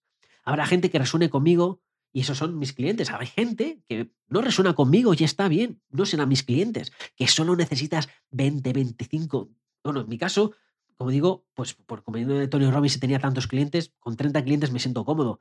[0.42, 1.82] Habrá gente que resuene conmigo
[2.14, 3.10] y esos son mis clientes.
[3.10, 7.56] Hay gente que no resuena conmigo y está bien, no serán mis clientes, que solo
[7.56, 9.50] necesitas 20, 25.
[9.84, 10.52] Bueno, en mi caso,
[10.96, 14.78] como digo, pues por como de Tony Robbins tenía tantos clientes, con 30 clientes me
[14.78, 15.40] siento cómodo.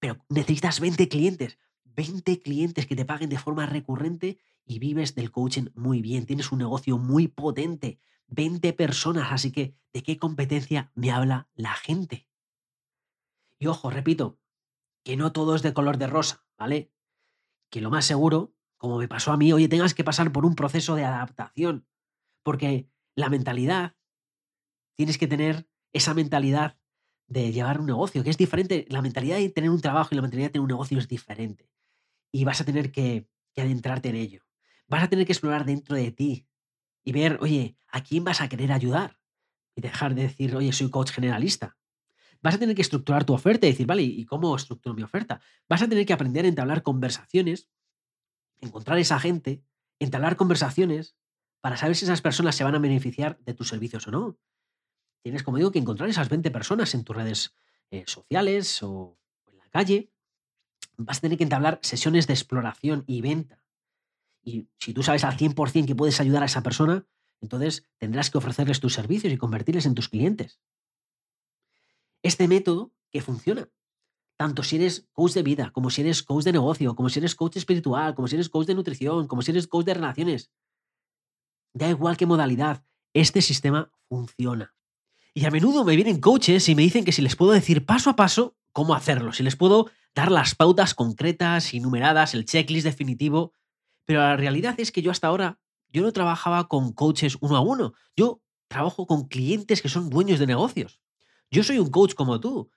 [0.00, 1.58] Pero necesitas 20 clientes,
[1.94, 6.26] 20 clientes que te paguen de forma recurrente y vives del coaching muy bien.
[6.26, 9.32] Tienes un negocio muy potente, 20 personas.
[9.32, 12.28] Así que, ¿de qué competencia me habla la gente?
[13.58, 14.38] Y ojo, repito,
[15.04, 16.90] que no todo es de color de rosa, ¿vale?
[17.70, 20.54] Que lo más seguro, como me pasó a mí, oye, tengas que pasar por un
[20.54, 21.86] proceso de adaptación,
[22.42, 23.96] porque la mentalidad,
[24.96, 26.78] tienes que tener esa mentalidad
[27.26, 30.22] de llevar un negocio, que es diferente, la mentalidad de tener un trabajo y la
[30.22, 31.70] mentalidad de tener un negocio es diferente.
[32.32, 34.42] Y vas a tener que, adentrarte en ello.
[34.88, 36.48] Vas a tener que explorar dentro de ti
[37.04, 39.20] y ver, oye, ¿a quién vas a querer ayudar?
[39.76, 41.76] Y dejar de decir, oye, soy coach generalista
[42.42, 45.40] vas a tener que estructurar tu oferta y decir, vale, ¿y cómo estructuro mi oferta?
[45.68, 47.70] Vas a tener que aprender a entablar conversaciones,
[48.60, 49.62] encontrar esa gente,
[50.00, 51.16] entablar conversaciones
[51.60, 54.38] para saber si esas personas se van a beneficiar de tus servicios o no.
[55.22, 57.54] Tienes, como digo, que encontrar esas 20 personas en tus redes
[57.90, 59.16] eh, sociales o
[59.46, 60.11] en la calle.
[60.96, 63.62] Vas a tener que entablar sesiones de exploración y venta.
[64.42, 67.06] Y si tú sabes al 100% que puedes ayudar a esa persona,
[67.40, 70.60] entonces tendrás que ofrecerles tus servicios y convertirles en tus clientes
[72.22, 73.68] este método que funciona.
[74.36, 77.34] Tanto si eres coach de vida, como si eres coach de negocio, como si eres
[77.34, 80.50] coach espiritual, como si eres coach de nutrición, como si eres coach de relaciones.
[81.74, 84.74] Da igual qué modalidad, este sistema funciona.
[85.34, 88.10] Y a menudo me vienen coaches y me dicen que si les puedo decir paso
[88.10, 92.84] a paso cómo hacerlo, si les puedo dar las pautas concretas y numeradas, el checklist
[92.84, 93.52] definitivo.
[94.04, 95.58] Pero la realidad es que yo hasta ahora,
[95.88, 97.94] yo no trabajaba con coaches uno a uno.
[98.16, 101.00] Yo trabajo con clientes que son dueños de negocios.
[101.50, 102.70] Yo soy un coach como tú.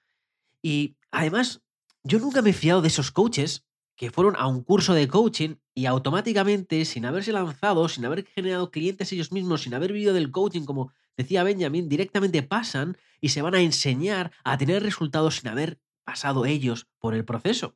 [0.62, 1.62] Y además,
[2.04, 3.66] yo nunca me he fiado de esos coaches
[3.96, 8.72] que fueron a un curso de coaching y automáticamente, sin haberse lanzado, sin haber generado
[8.72, 13.42] clientes ellos mismos, sin haber vivido del coaching, como decía Benjamin, directamente pasan y se
[13.42, 17.76] van a enseñar a tener resultados sin haber pasado ellos por el proceso.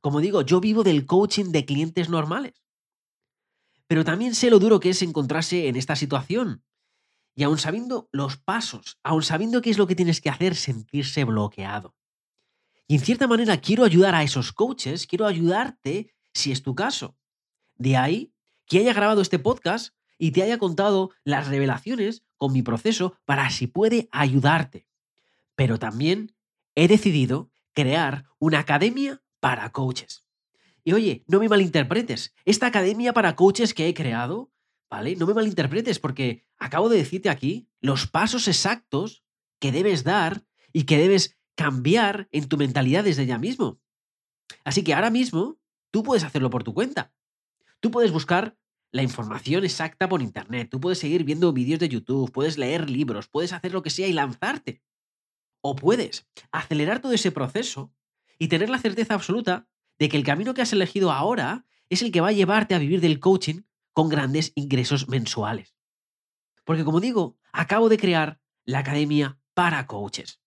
[0.00, 2.62] Como digo, yo vivo del coaching de clientes normales.
[3.86, 6.64] Pero también sé lo duro que es encontrarse en esta situación.
[7.34, 11.24] Y aún sabiendo los pasos, aún sabiendo qué es lo que tienes que hacer, sentirse
[11.24, 11.94] bloqueado.
[12.88, 17.16] Y en cierta manera quiero ayudar a esos coaches, quiero ayudarte si es tu caso.
[17.74, 18.32] De ahí
[18.66, 23.50] que haya grabado este podcast y te haya contado las revelaciones con mi proceso para
[23.50, 24.86] si puede ayudarte.
[25.56, 26.35] Pero también
[26.76, 30.24] he decidido crear una academia para coaches.
[30.84, 34.52] Y oye, no me malinterpretes, esta academia para coaches que he creado,
[34.88, 35.16] ¿vale?
[35.16, 39.24] No me malinterpretes porque acabo de decirte aquí los pasos exactos
[39.58, 43.80] que debes dar y que debes cambiar en tu mentalidad desde ya mismo.
[44.64, 45.58] Así que ahora mismo
[45.90, 47.12] tú puedes hacerlo por tu cuenta.
[47.80, 48.56] Tú puedes buscar
[48.92, 53.28] la información exacta por internet, tú puedes seguir viendo vídeos de YouTube, puedes leer libros,
[53.28, 54.82] puedes hacer lo que sea y lanzarte.
[55.68, 57.92] O puedes acelerar todo ese proceso
[58.38, 59.66] y tener la certeza absoluta
[59.98, 62.78] de que el camino que has elegido ahora es el que va a llevarte a
[62.78, 63.62] vivir del coaching
[63.92, 65.74] con grandes ingresos mensuales.
[66.62, 70.40] Porque como digo, acabo de crear la Academia para Coaches.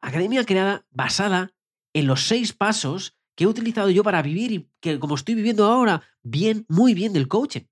[0.00, 1.54] Academia creada basada
[1.92, 5.64] en los seis pasos que he utilizado yo para vivir y que como estoy viviendo
[5.66, 7.68] ahora, bien, muy bien del coaching.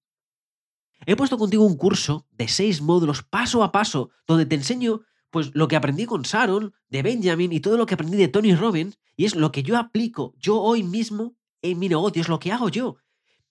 [1.06, 5.54] He puesto contigo un curso de seis módulos paso a paso donde te enseño pues
[5.54, 8.98] lo que aprendí con Sharon, de Benjamin y todo lo que aprendí de Tony Robbins
[9.16, 12.52] y es lo que yo aplico yo hoy mismo en mi negocio, es lo que
[12.52, 12.96] hago yo.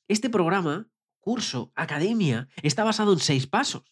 [0.07, 0.87] Este programa,
[1.19, 3.83] curso, academia, está basado en seis pasos.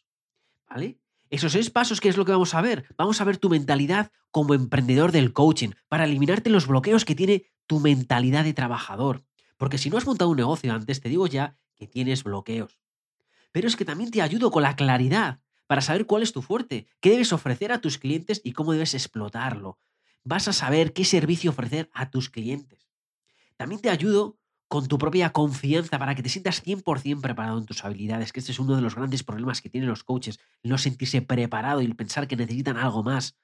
[0.69, 0.99] ¿Vale?
[1.29, 2.85] Esos seis pasos, ¿qué es lo que vamos a ver?
[2.97, 7.45] Vamos a ver tu mentalidad como emprendedor del coaching, para eliminarte los bloqueos que tiene
[7.67, 9.25] tu mentalidad de trabajador.
[9.57, 12.79] Porque si no has montado un negocio antes, te digo ya que tienes bloqueos.
[13.51, 16.87] Pero es que también te ayudo con la claridad para saber cuál es tu fuerte,
[16.99, 19.79] qué debes ofrecer a tus clientes y cómo debes explotarlo.
[20.23, 22.87] Vas a saber qué servicio ofrecer a tus clientes.
[23.57, 24.37] También te ayudo
[24.67, 28.51] con tu propia confianza para que te sientas 100% preparado en tus habilidades, que este
[28.51, 32.27] es uno de los grandes problemas que tienen los coaches, no sentirse preparado y pensar
[32.27, 33.37] que necesitan algo más.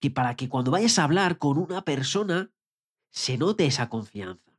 [0.00, 2.50] Que para que cuando vayas a hablar con una persona
[3.10, 4.52] se note esa confianza.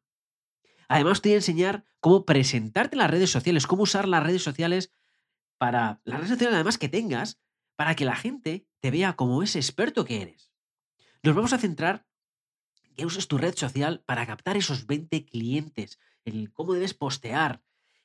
[0.87, 4.43] Además, te voy a enseñar cómo presentarte en las redes sociales, cómo usar las redes
[4.43, 4.91] sociales
[5.57, 7.39] para las redes sociales además que tengas
[7.75, 10.51] para que la gente te vea como ese experto que eres.
[11.23, 12.05] Nos vamos a centrar
[12.83, 17.61] en que uses tu red social para captar esos 20 clientes, el cómo debes postear,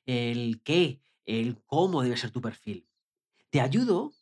[0.06, 2.88] el qué, el cómo debe ser tu perfil.
[3.50, 4.12] Te ayudo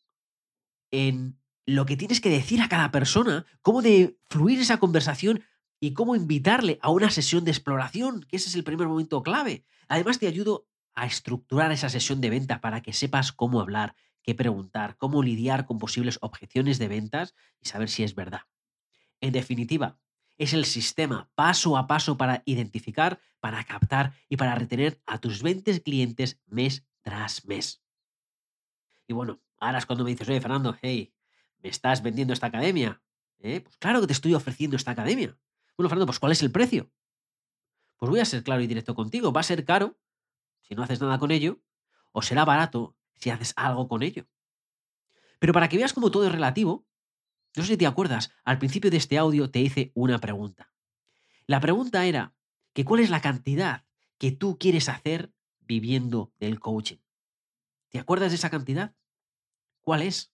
[0.90, 5.44] en lo que tienes que decir a cada persona, cómo de fluir esa conversación
[5.80, 9.64] y cómo invitarle a una sesión de exploración, que ese es el primer momento clave.
[9.86, 10.67] Además, te ayudo
[10.98, 15.64] a estructurar esa sesión de venta para que sepas cómo hablar, qué preguntar, cómo lidiar
[15.64, 18.42] con posibles objeciones de ventas y saber si es verdad.
[19.20, 19.96] En definitiva,
[20.38, 25.40] es el sistema paso a paso para identificar, para captar y para retener a tus
[25.42, 27.80] 20 clientes mes tras mes.
[29.06, 31.14] Y bueno, ahora es cuando me dices, oye Fernando, hey,
[31.62, 33.00] ¿me estás vendiendo esta academia?
[33.38, 33.60] ¿Eh?
[33.60, 35.38] Pues claro que te estoy ofreciendo esta academia.
[35.76, 36.90] Bueno, Fernando, pues ¿cuál es el precio?
[37.98, 39.32] Pues voy a ser claro y directo contigo.
[39.32, 39.96] Va a ser caro
[40.68, 41.60] si no haces nada con ello,
[42.12, 44.26] o será barato si haces algo con ello.
[45.38, 46.86] Pero para que veas cómo todo es relativo,
[47.56, 50.72] no sé si te acuerdas, al principio de este audio te hice una pregunta.
[51.46, 52.34] La pregunta era
[52.72, 53.84] que cuál es la cantidad
[54.18, 56.98] que tú quieres hacer viviendo del coaching.
[57.88, 58.94] ¿Te acuerdas de esa cantidad?
[59.80, 60.32] ¿Cuál es?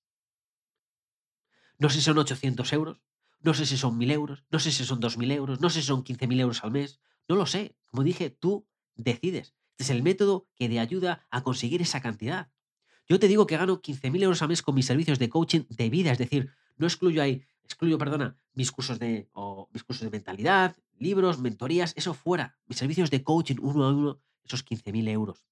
[1.78, 3.02] No sé si son 800 euros,
[3.40, 5.86] no sé si son 1.000 euros, no sé si son 2.000 euros, no sé si
[5.86, 7.76] son 15.000 euros al mes, no lo sé.
[7.86, 8.66] Como dije, tú
[8.96, 9.54] decides.
[9.78, 12.50] Es el método que te ayuda a conseguir esa cantidad.
[13.08, 15.90] Yo te digo que gano 15.000 euros al mes con mis servicios de coaching de
[15.90, 19.28] vida, es decir, no excluyo ahí, excluyo, perdona, mis cursos de,
[19.72, 22.56] mis cursos de mentalidad, libros, mentorías, eso fuera.
[22.66, 25.44] Mis servicios de coaching uno a uno, esos 15.000 euros.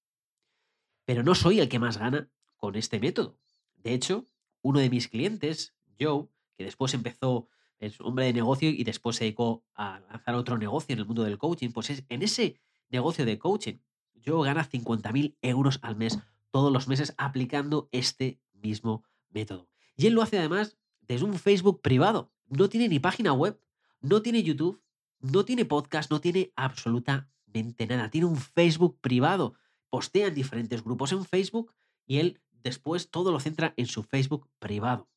[1.05, 3.37] Pero no soy el que más gana con este método.
[3.75, 4.27] De hecho,
[4.61, 7.49] uno de mis clientes, Joe, que después empezó,
[7.79, 11.23] es hombre de negocio y después se dedicó a lanzar otro negocio en el mundo
[11.23, 13.79] del coaching, pues es en ese negocio de coaching
[14.23, 16.19] yo gana 50.000 euros al mes
[16.51, 19.67] todos los meses aplicando este mismo método.
[19.95, 22.31] Y él lo hace además desde un Facebook privado.
[22.47, 23.59] No tiene ni página web,
[24.01, 24.81] no tiene YouTube,
[25.19, 28.09] no tiene podcast, no tiene absolutamente nada.
[28.09, 29.55] Tiene un Facebook privado.
[29.89, 31.73] Postea en diferentes grupos en Facebook
[32.05, 35.07] y él después todo lo centra en su Facebook privado.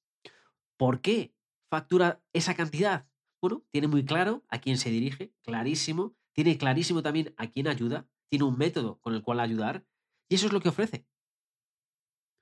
[0.76, 1.36] ¿Por qué?
[1.68, 3.06] factura esa cantidad?
[3.40, 8.06] Bueno, tiene muy claro a quién se dirige, clarísimo, tiene clarísimo también a quién ayuda,
[8.28, 9.84] tiene un método con el cual ayudar
[10.28, 11.06] y eso es lo que ofrece.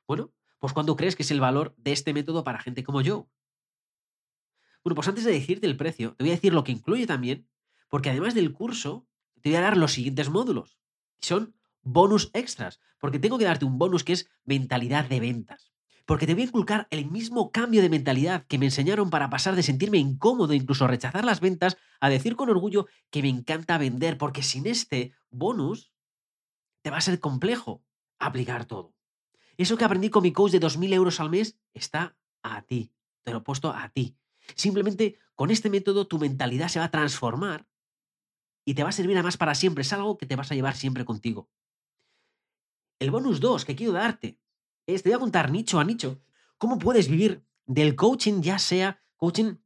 [0.06, 3.28] Bueno, pues ¿cuándo crees que es el valor de este método para gente como yo?
[4.82, 7.48] Bueno, pues antes de decirte el precio, te voy a decir lo que incluye también,
[7.88, 9.06] porque además del curso,
[9.40, 10.78] te voy a dar los siguientes módulos.
[11.20, 15.73] Son bonus extras, porque tengo que darte un bonus que es mentalidad de ventas.
[16.06, 19.56] Porque te voy a inculcar el mismo cambio de mentalidad que me enseñaron para pasar
[19.56, 24.18] de sentirme incómodo, incluso rechazar las ventas, a decir con orgullo que me encanta vender,
[24.18, 25.92] porque sin este bonus
[26.82, 27.82] te va a ser complejo
[28.18, 28.94] aplicar todo.
[29.56, 32.92] Eso que aprendí con mi coach de 2.000 euros al mes está a ti.
[33.22, 34.18] Te lo he puesto a ti.
[34.54, 37.66] Simplemente con este método tu mentalidad se va a transformar
[38.66, 39.82] y te va a servir además para siempre.
[39.82, 41.48] Es algo que te vas a llevar siempre contigo.
[42.98, 44.38] El bonus 2 que quiero darte
[44.86, 46.20] es, te voy a contar nicho a nicho,
[46.58, 49.56] cómo puedes vivir del coaching, ya sea coaching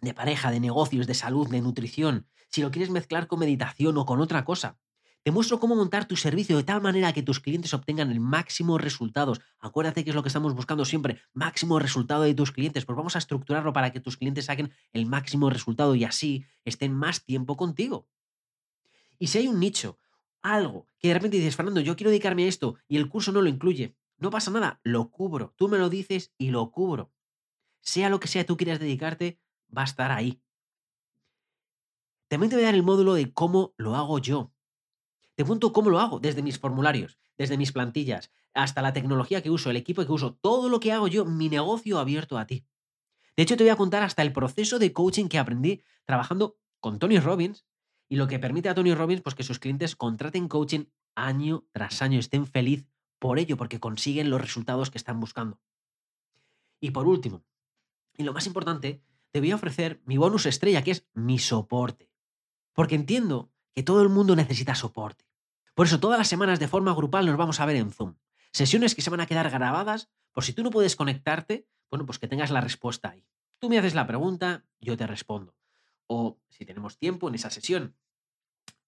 [0.00, 4.06] de pareja, de negocios, de salud, de nutrición, si lo quieres mezclar con meditación o
[4.06, 4.78] con otra cosa.
[5.22, 8.78] Te muestro cómo montar tu servicio de tal manera que tus clientes obtengan el máximo
[8.78, 9.40] resultados.
[9.58, 12.86] Acuérdate que es lo que estamos buscando siempre, máximo resultado de tus clientes.
[12.86, 16.94] Pues vamos a estructurarlo para que tus clientes saquen el máximo resultado y así estén
[16.94, 18.08] más tiempo contigo.
[19.18, 19.98] Y si hay un nicho,
[20.40, 23.42] algo que de repente dices, Fernando, yo quiero dedicarme a esto y el curso no
[23.42, 25.54] lo incluye, no pasa nada, lo cubro.
[25.56, 27.10] Tú me lo dices y lo cubro.
[27.80, 29.40] Sea lo que sea tú quieras dedicarte,
[29.76, 30.42] va a estar ahí.
[32.28, 34.52] También te voy a dar el módulo de cómo lo hago yo.
[35.34, 39.50] Te cuento cómo lo hago, desde mis formularios, desde mis plantillas, hasta la tecnología que
[39.50, 42.66] uso, el equipo que uso, todo lo que hago yo, mi negocio abierto a ti.
[43.36, 46.98] De hecho, te voy a contar hasta el proceso de coaching que aprendí trabajando con
[46.98, 47.64] Tony Robbins
[48.06, 52.02] y lo que permite a Tony Robbins pues, que sus clientes contraten coaching año tras
[52.02, 52.86] año, estén felices
[53.20, 55.60] por ello, porque consiguen los resultados que están buscando.
[56.80, 57.44] Y por último,
[58.16, 62.10] y lo más importante, te voy a ofrecer mi bonus estrella, que es mi soporte.
[62.72, 65.26] Porque entiendo que todo el mundo necesita soporte.
[65.74, 68.16] Por eso todas las semanas de forma grupal nos vamos a ver en Zoom.
[68.52, 72.18] Sesiones que se van a quedar grabadas por si tú no puedes conectarte, bueno, pues
[72.18, 73.26] que tengas la respuesta ahí.
[73.58, 75.54] Tú me haces la pregunta, yo te respondo.
[76.06, 77.96] O si tenemos tiempo en esa sesión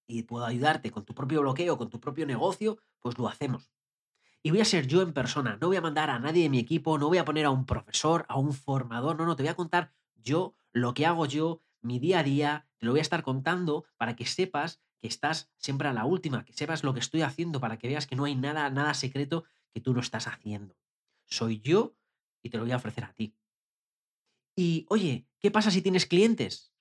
[0.07, 3.71] y puedo ayudarte con tu propio bloqueo, con tu propio negocio, pues lo hacemos.
[4.45, 6.59] Y voy a ser yo en persona, no voy a mandar a nadie de mi
[6.59, 9.49] equipo, no voy a poner a un profesor, a un formador, no, no, te voy
[9.49, 13.03] a contar yo lo que hago yo, mi día a día, te lo voy a
[13.03, 16.99] estar contando para que sepas que estás siempre a la última, que sepas lo que
[16.99, 20.27] estoy haciendo para que veas que no hay nada, nada secreto que tú no estás
[20.27, 20.75] haciendo.
[21.25, 21.95] Soy yo
[22.41, 23.35] y te lo voy a ofrecer a ti.
[24.57, 26.73] Y oye, ¿qué pasa si tienes clientes?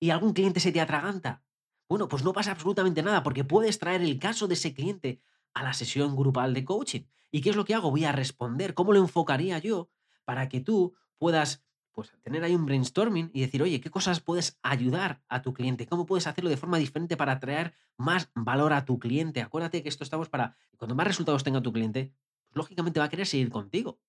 [0.00, 1.44] ¿Y algún cliente se te atraganta?
[1.88, 5.20] Bueno, pues no pasa absolutamente nada porque puedes traer el caso de ese cliente
[5.54, 7.02] a la sesión grupal de coaching.
[7.30, 7.90] ¿Y qué es lo que hago?
[7.90, 8.74] Voy a responder.
[8.74, 9.90] ¿Cómo lo enfocaría yo
[10.24, 14.58] para que tú puedas pues tener ahí un brainstorming y decir, oye, ¿qué cosas puedes
[14.62, 15.86] ayudar a tu cliente?
[15.86, 19.42] ¿Cómo puedes hacerlo de forma diferente para traer más valor a tu cliente?
[19.42, 22.12] Acuérdate que esto estamos para, cuando más resultados tenga tu cliente,
[22.48, 24.00] pues lógicamente va a querer seguir contigo.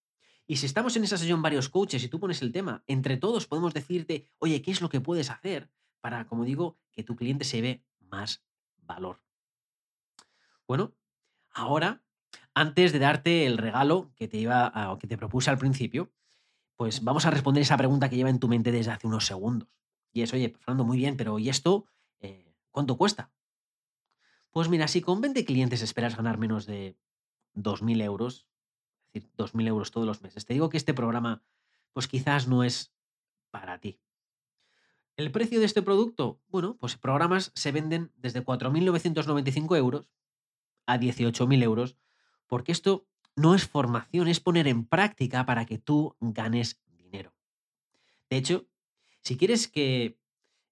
[0.48, 3.48] Y si estamos en esa sesión varios coaches y tú pones el tema, entre todos
[3.48, 5.70] podemos decirte, oye, ¿qué es lo que puedes hacer
[6.02, 8.44] para, como digo, que tu cliente se ve más
[8.78, 9.22] valor?
[10.68, 10.94] Bueno,
[11.54, 12.04] ahora,
[12.54, 16.12] antes de darte el regalo que te, iba a, que te propuse al principio,
[16.76, 19.70] pues vamos a responder esa pregunta que lleva en tu mente desde hace unos segundos.
[20.12, 21.86] Y es, oye, Fernando, muy bien, pero ¿y esto
[22.20, 23.32] eh, cuánto cuesta?
[24.52, 26.96] Pues mira, si con 20 clientes esperas ganar menos de
[27.56, 28.48] 2.000 euros,
[29.12, 31.44] es decir, 2.000 euros todos los meses, te digo que este programa,
[31.92, 32.94] pues quizás no es
[33.50, 34.00] para ti.
[35.16, 36.40] ¿El precio de este producto?
[36.48, 40.10] Bueno, pues programas se venden desde 4.995 euros
[40.86, 41.98] a 18.000 euros,
[42.48, 43.06] porque esto
[43.36, 47.34] no es formación, es poner en práctica para que tú ganes dinero.
[48.30, 48.68] De hecho,
[49.22, 50.18] si quieres que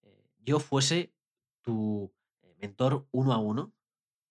[0.04, 1.14] eh, yo fuese
[1.62, 3.74] tu eh, mentor uno a uno,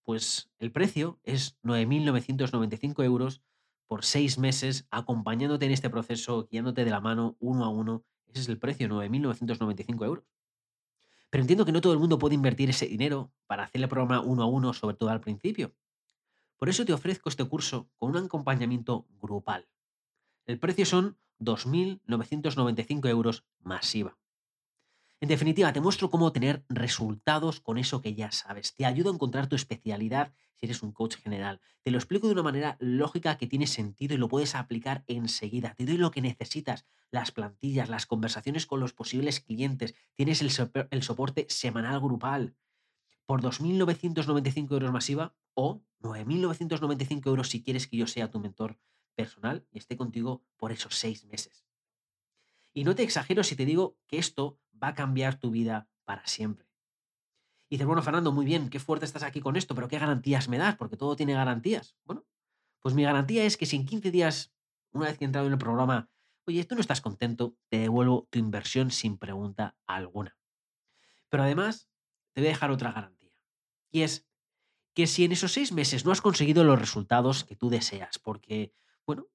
[0.05, 3.43] pues el precio es 9.995 euros
[3.87, 8.05] por seis meses acompañándote en este proceso, guiándote de la mano uno a uno.
[8.29, 10.25] Ese es el precio, 9.995 euros.
[11.31, 14.21] Pero entiendo que no todo el mundo puede invertir ese dinero para hacer el programa
[14.21, 15.73] uno a uno, sobre todo al principio.
[16.57, 19.69] Por eso te ofrezco este curso con un acompañamiento grupal.
[20.45, 24.20] El precio son 2.995 euros masiva.
[25.23, 28.75] En definitiva, te muestro cómo tener resultados con eso que ya sabes.
[28.75, 31.61] Te ayudo a encontrar tu especialidad si eres un coach general.
[31.83, 35.75] Te lo explico de una manera lógica que tiene sentido y lo puedes aplicar enseguida.
[35.75, 39.95] Te doy lo que necesitas, las plantillas, las conversaciones con los posibles clientes.
[40.15, 40.51] Tienes el,
[40.91, 42.57] el soporte semanal grupal.
[43.27, 48.79] Por 2.995 euros masiva o 9.995 euros si quieres que yo sea tu mentor
[49.15, 51.70] personal y esté contigo por esos seis meses.
[52.73, 56.27] Y no te exagero si te digo que esto va a cambiar tu vida para
[56.27, 56.67] siempre.
[57.69, 60.49] Y dices, bueno, Fernando, muy bien, qué fuerte estás aquí con esto, pero ¿qué garantías
[60.49, 60.77] me das?
[60.77, 61.95] Porque todo tiene garantías.
[62.05, 62.27] Bueno,
[62.81, 64.53] pues mi garantía es que si en 15 días,
[64.93, 66.11] una vez que he entrado en el programa,
[66.47, 70.37] oye, tú no estás contento, te devuelvo tu inversión sin pregunta alguna.
[71.29, 71.89] Pero además,
[72.33, 73.37] te voy a dejar otra garantía.
[73.91, 74.27] Y es
[74.95, 78.75] que si en esos seis meses no has conseguido los resultados que tú deseas, porque,
[79.07, 79.29] bueno,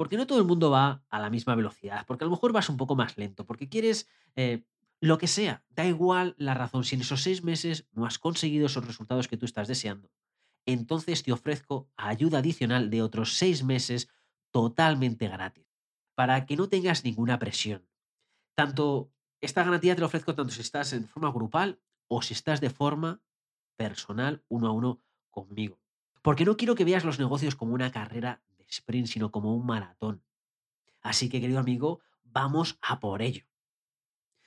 [0.00, 2.70] porque no todo el mundo va a la misma velocidad, porque a lo mejor vas
[2.70, 4.64] un poco más lento, porque quieres eh,
[4.98, 8.64] lo que sea, da igual la razón, si en esos seis meses no has conseguido
[8.64, 10.10] esos resultados que tú estás deseando,
[10.64, 14.08] entonces te ofrezco ayuda adicional de otros seis meses
[14.50, 15.66] totalmente gratis,
[16.14, 17.86] para que no tengas ninguna presión.
[18.54, 21.78] Tanto esta garantía te la ofrezco tanto si estás en forma grupal
[22.08, 23.20] o si estás de forma
[23.76, 25.78] personal uno a uno conmigo.
[26.22, 28.40] Porque no quiero que veas los negocios como una carrera
[28.70, 30.22] sprint, sino como un maratón.
[31.02, 33.44] Así que, querido amigo, vamos a por ello.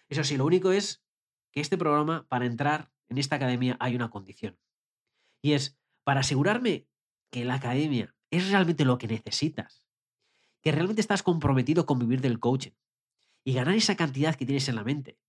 [0.10, 1.04] Eso sí, lo único es
[1.52, 4.58] que este programa, para entrar en esta academia, hay una condición.
[5.42, 6.88] Y es para asegurarme
[7.30, 9.88] que la academia es realmente lo que necesitas,
[10.62, 12.72] que realmente estás comprometido con vivir del coaching
[13.44, 15.20] y ganar esa cantidad que tienes en la mente.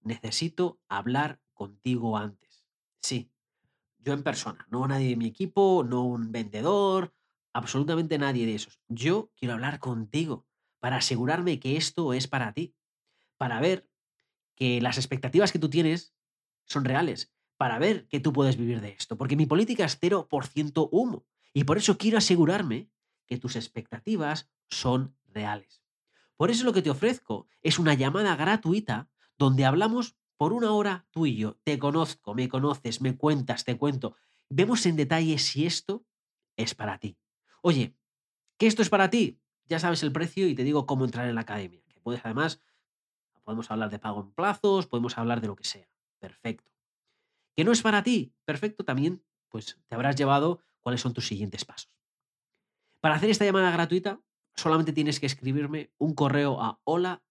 [0.00, 2.64] Necesito hablar contigo antes.
[3.02, 3.30] Sí,
[3.98, 7.14] yo en persona, no nadie de mi equipo, no un vendedor,
[7.54, 8.80] absolutamente nadie de esos.
[8.88, 10.46] Yo quiero hablar contigo
[10.80, 12.74] para asegurarme que esto es para ti,
[13.38, 13.88] para ver
[14.54, 16.14] que las expectativas que tú tienes
[16.66, 20.88] son reales, para ver que tú puedes vivir de esto, porque mi política es 0%
[20.90, 22.90] humo y por eso quiero asegurarme
[23.26, 25.82] que tus expectativas son reales.
[26.36, 31.06] Por eso lo que te ofrezco es una llamada gratuita donde hablamos por una hora
[31.12, 31.56] tú y yo.
[31.62, 34.16] Te conozco, me conoces, me cuentas, te cuento.
[34.50, 36.04] Vemos en detalle si esto
[36.56, 37.16] es para ti.
[37.66, 37.96] Oye,
[38.58, 39.40] ¿que esto es para ti?
[39.70, 41.80] Ya sabes el precio y te digo cómo entrar en la academia.
[41.88, 42.60] Que puedes además,
[43.42, 45.88] podemos hablar de pago en plazos, podemos hablar de lo que sea.
[46.18, 46.70] Perfecto.
[47.56, 48.34] ¿Que no es para ti?
[48.44, 51.90] Perfecto, también pues te habrás llevado cuáles son tus siguientes pasos.
[53.00, 54.20] Para hacer esta llamada gratuita,
[54.54, 57.22] solamente tienes que escribirme un correo a hola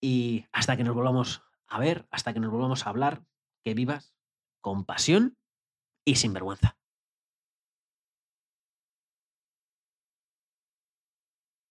[0.00, 3.24] y hasta que nos volvamos a ver, hasta que nos volvamos a hablar,
[3.62, 4.14] que vivas
[4.60, 5.38] con pasión
[6.04, 6.77] y sin vergüenza.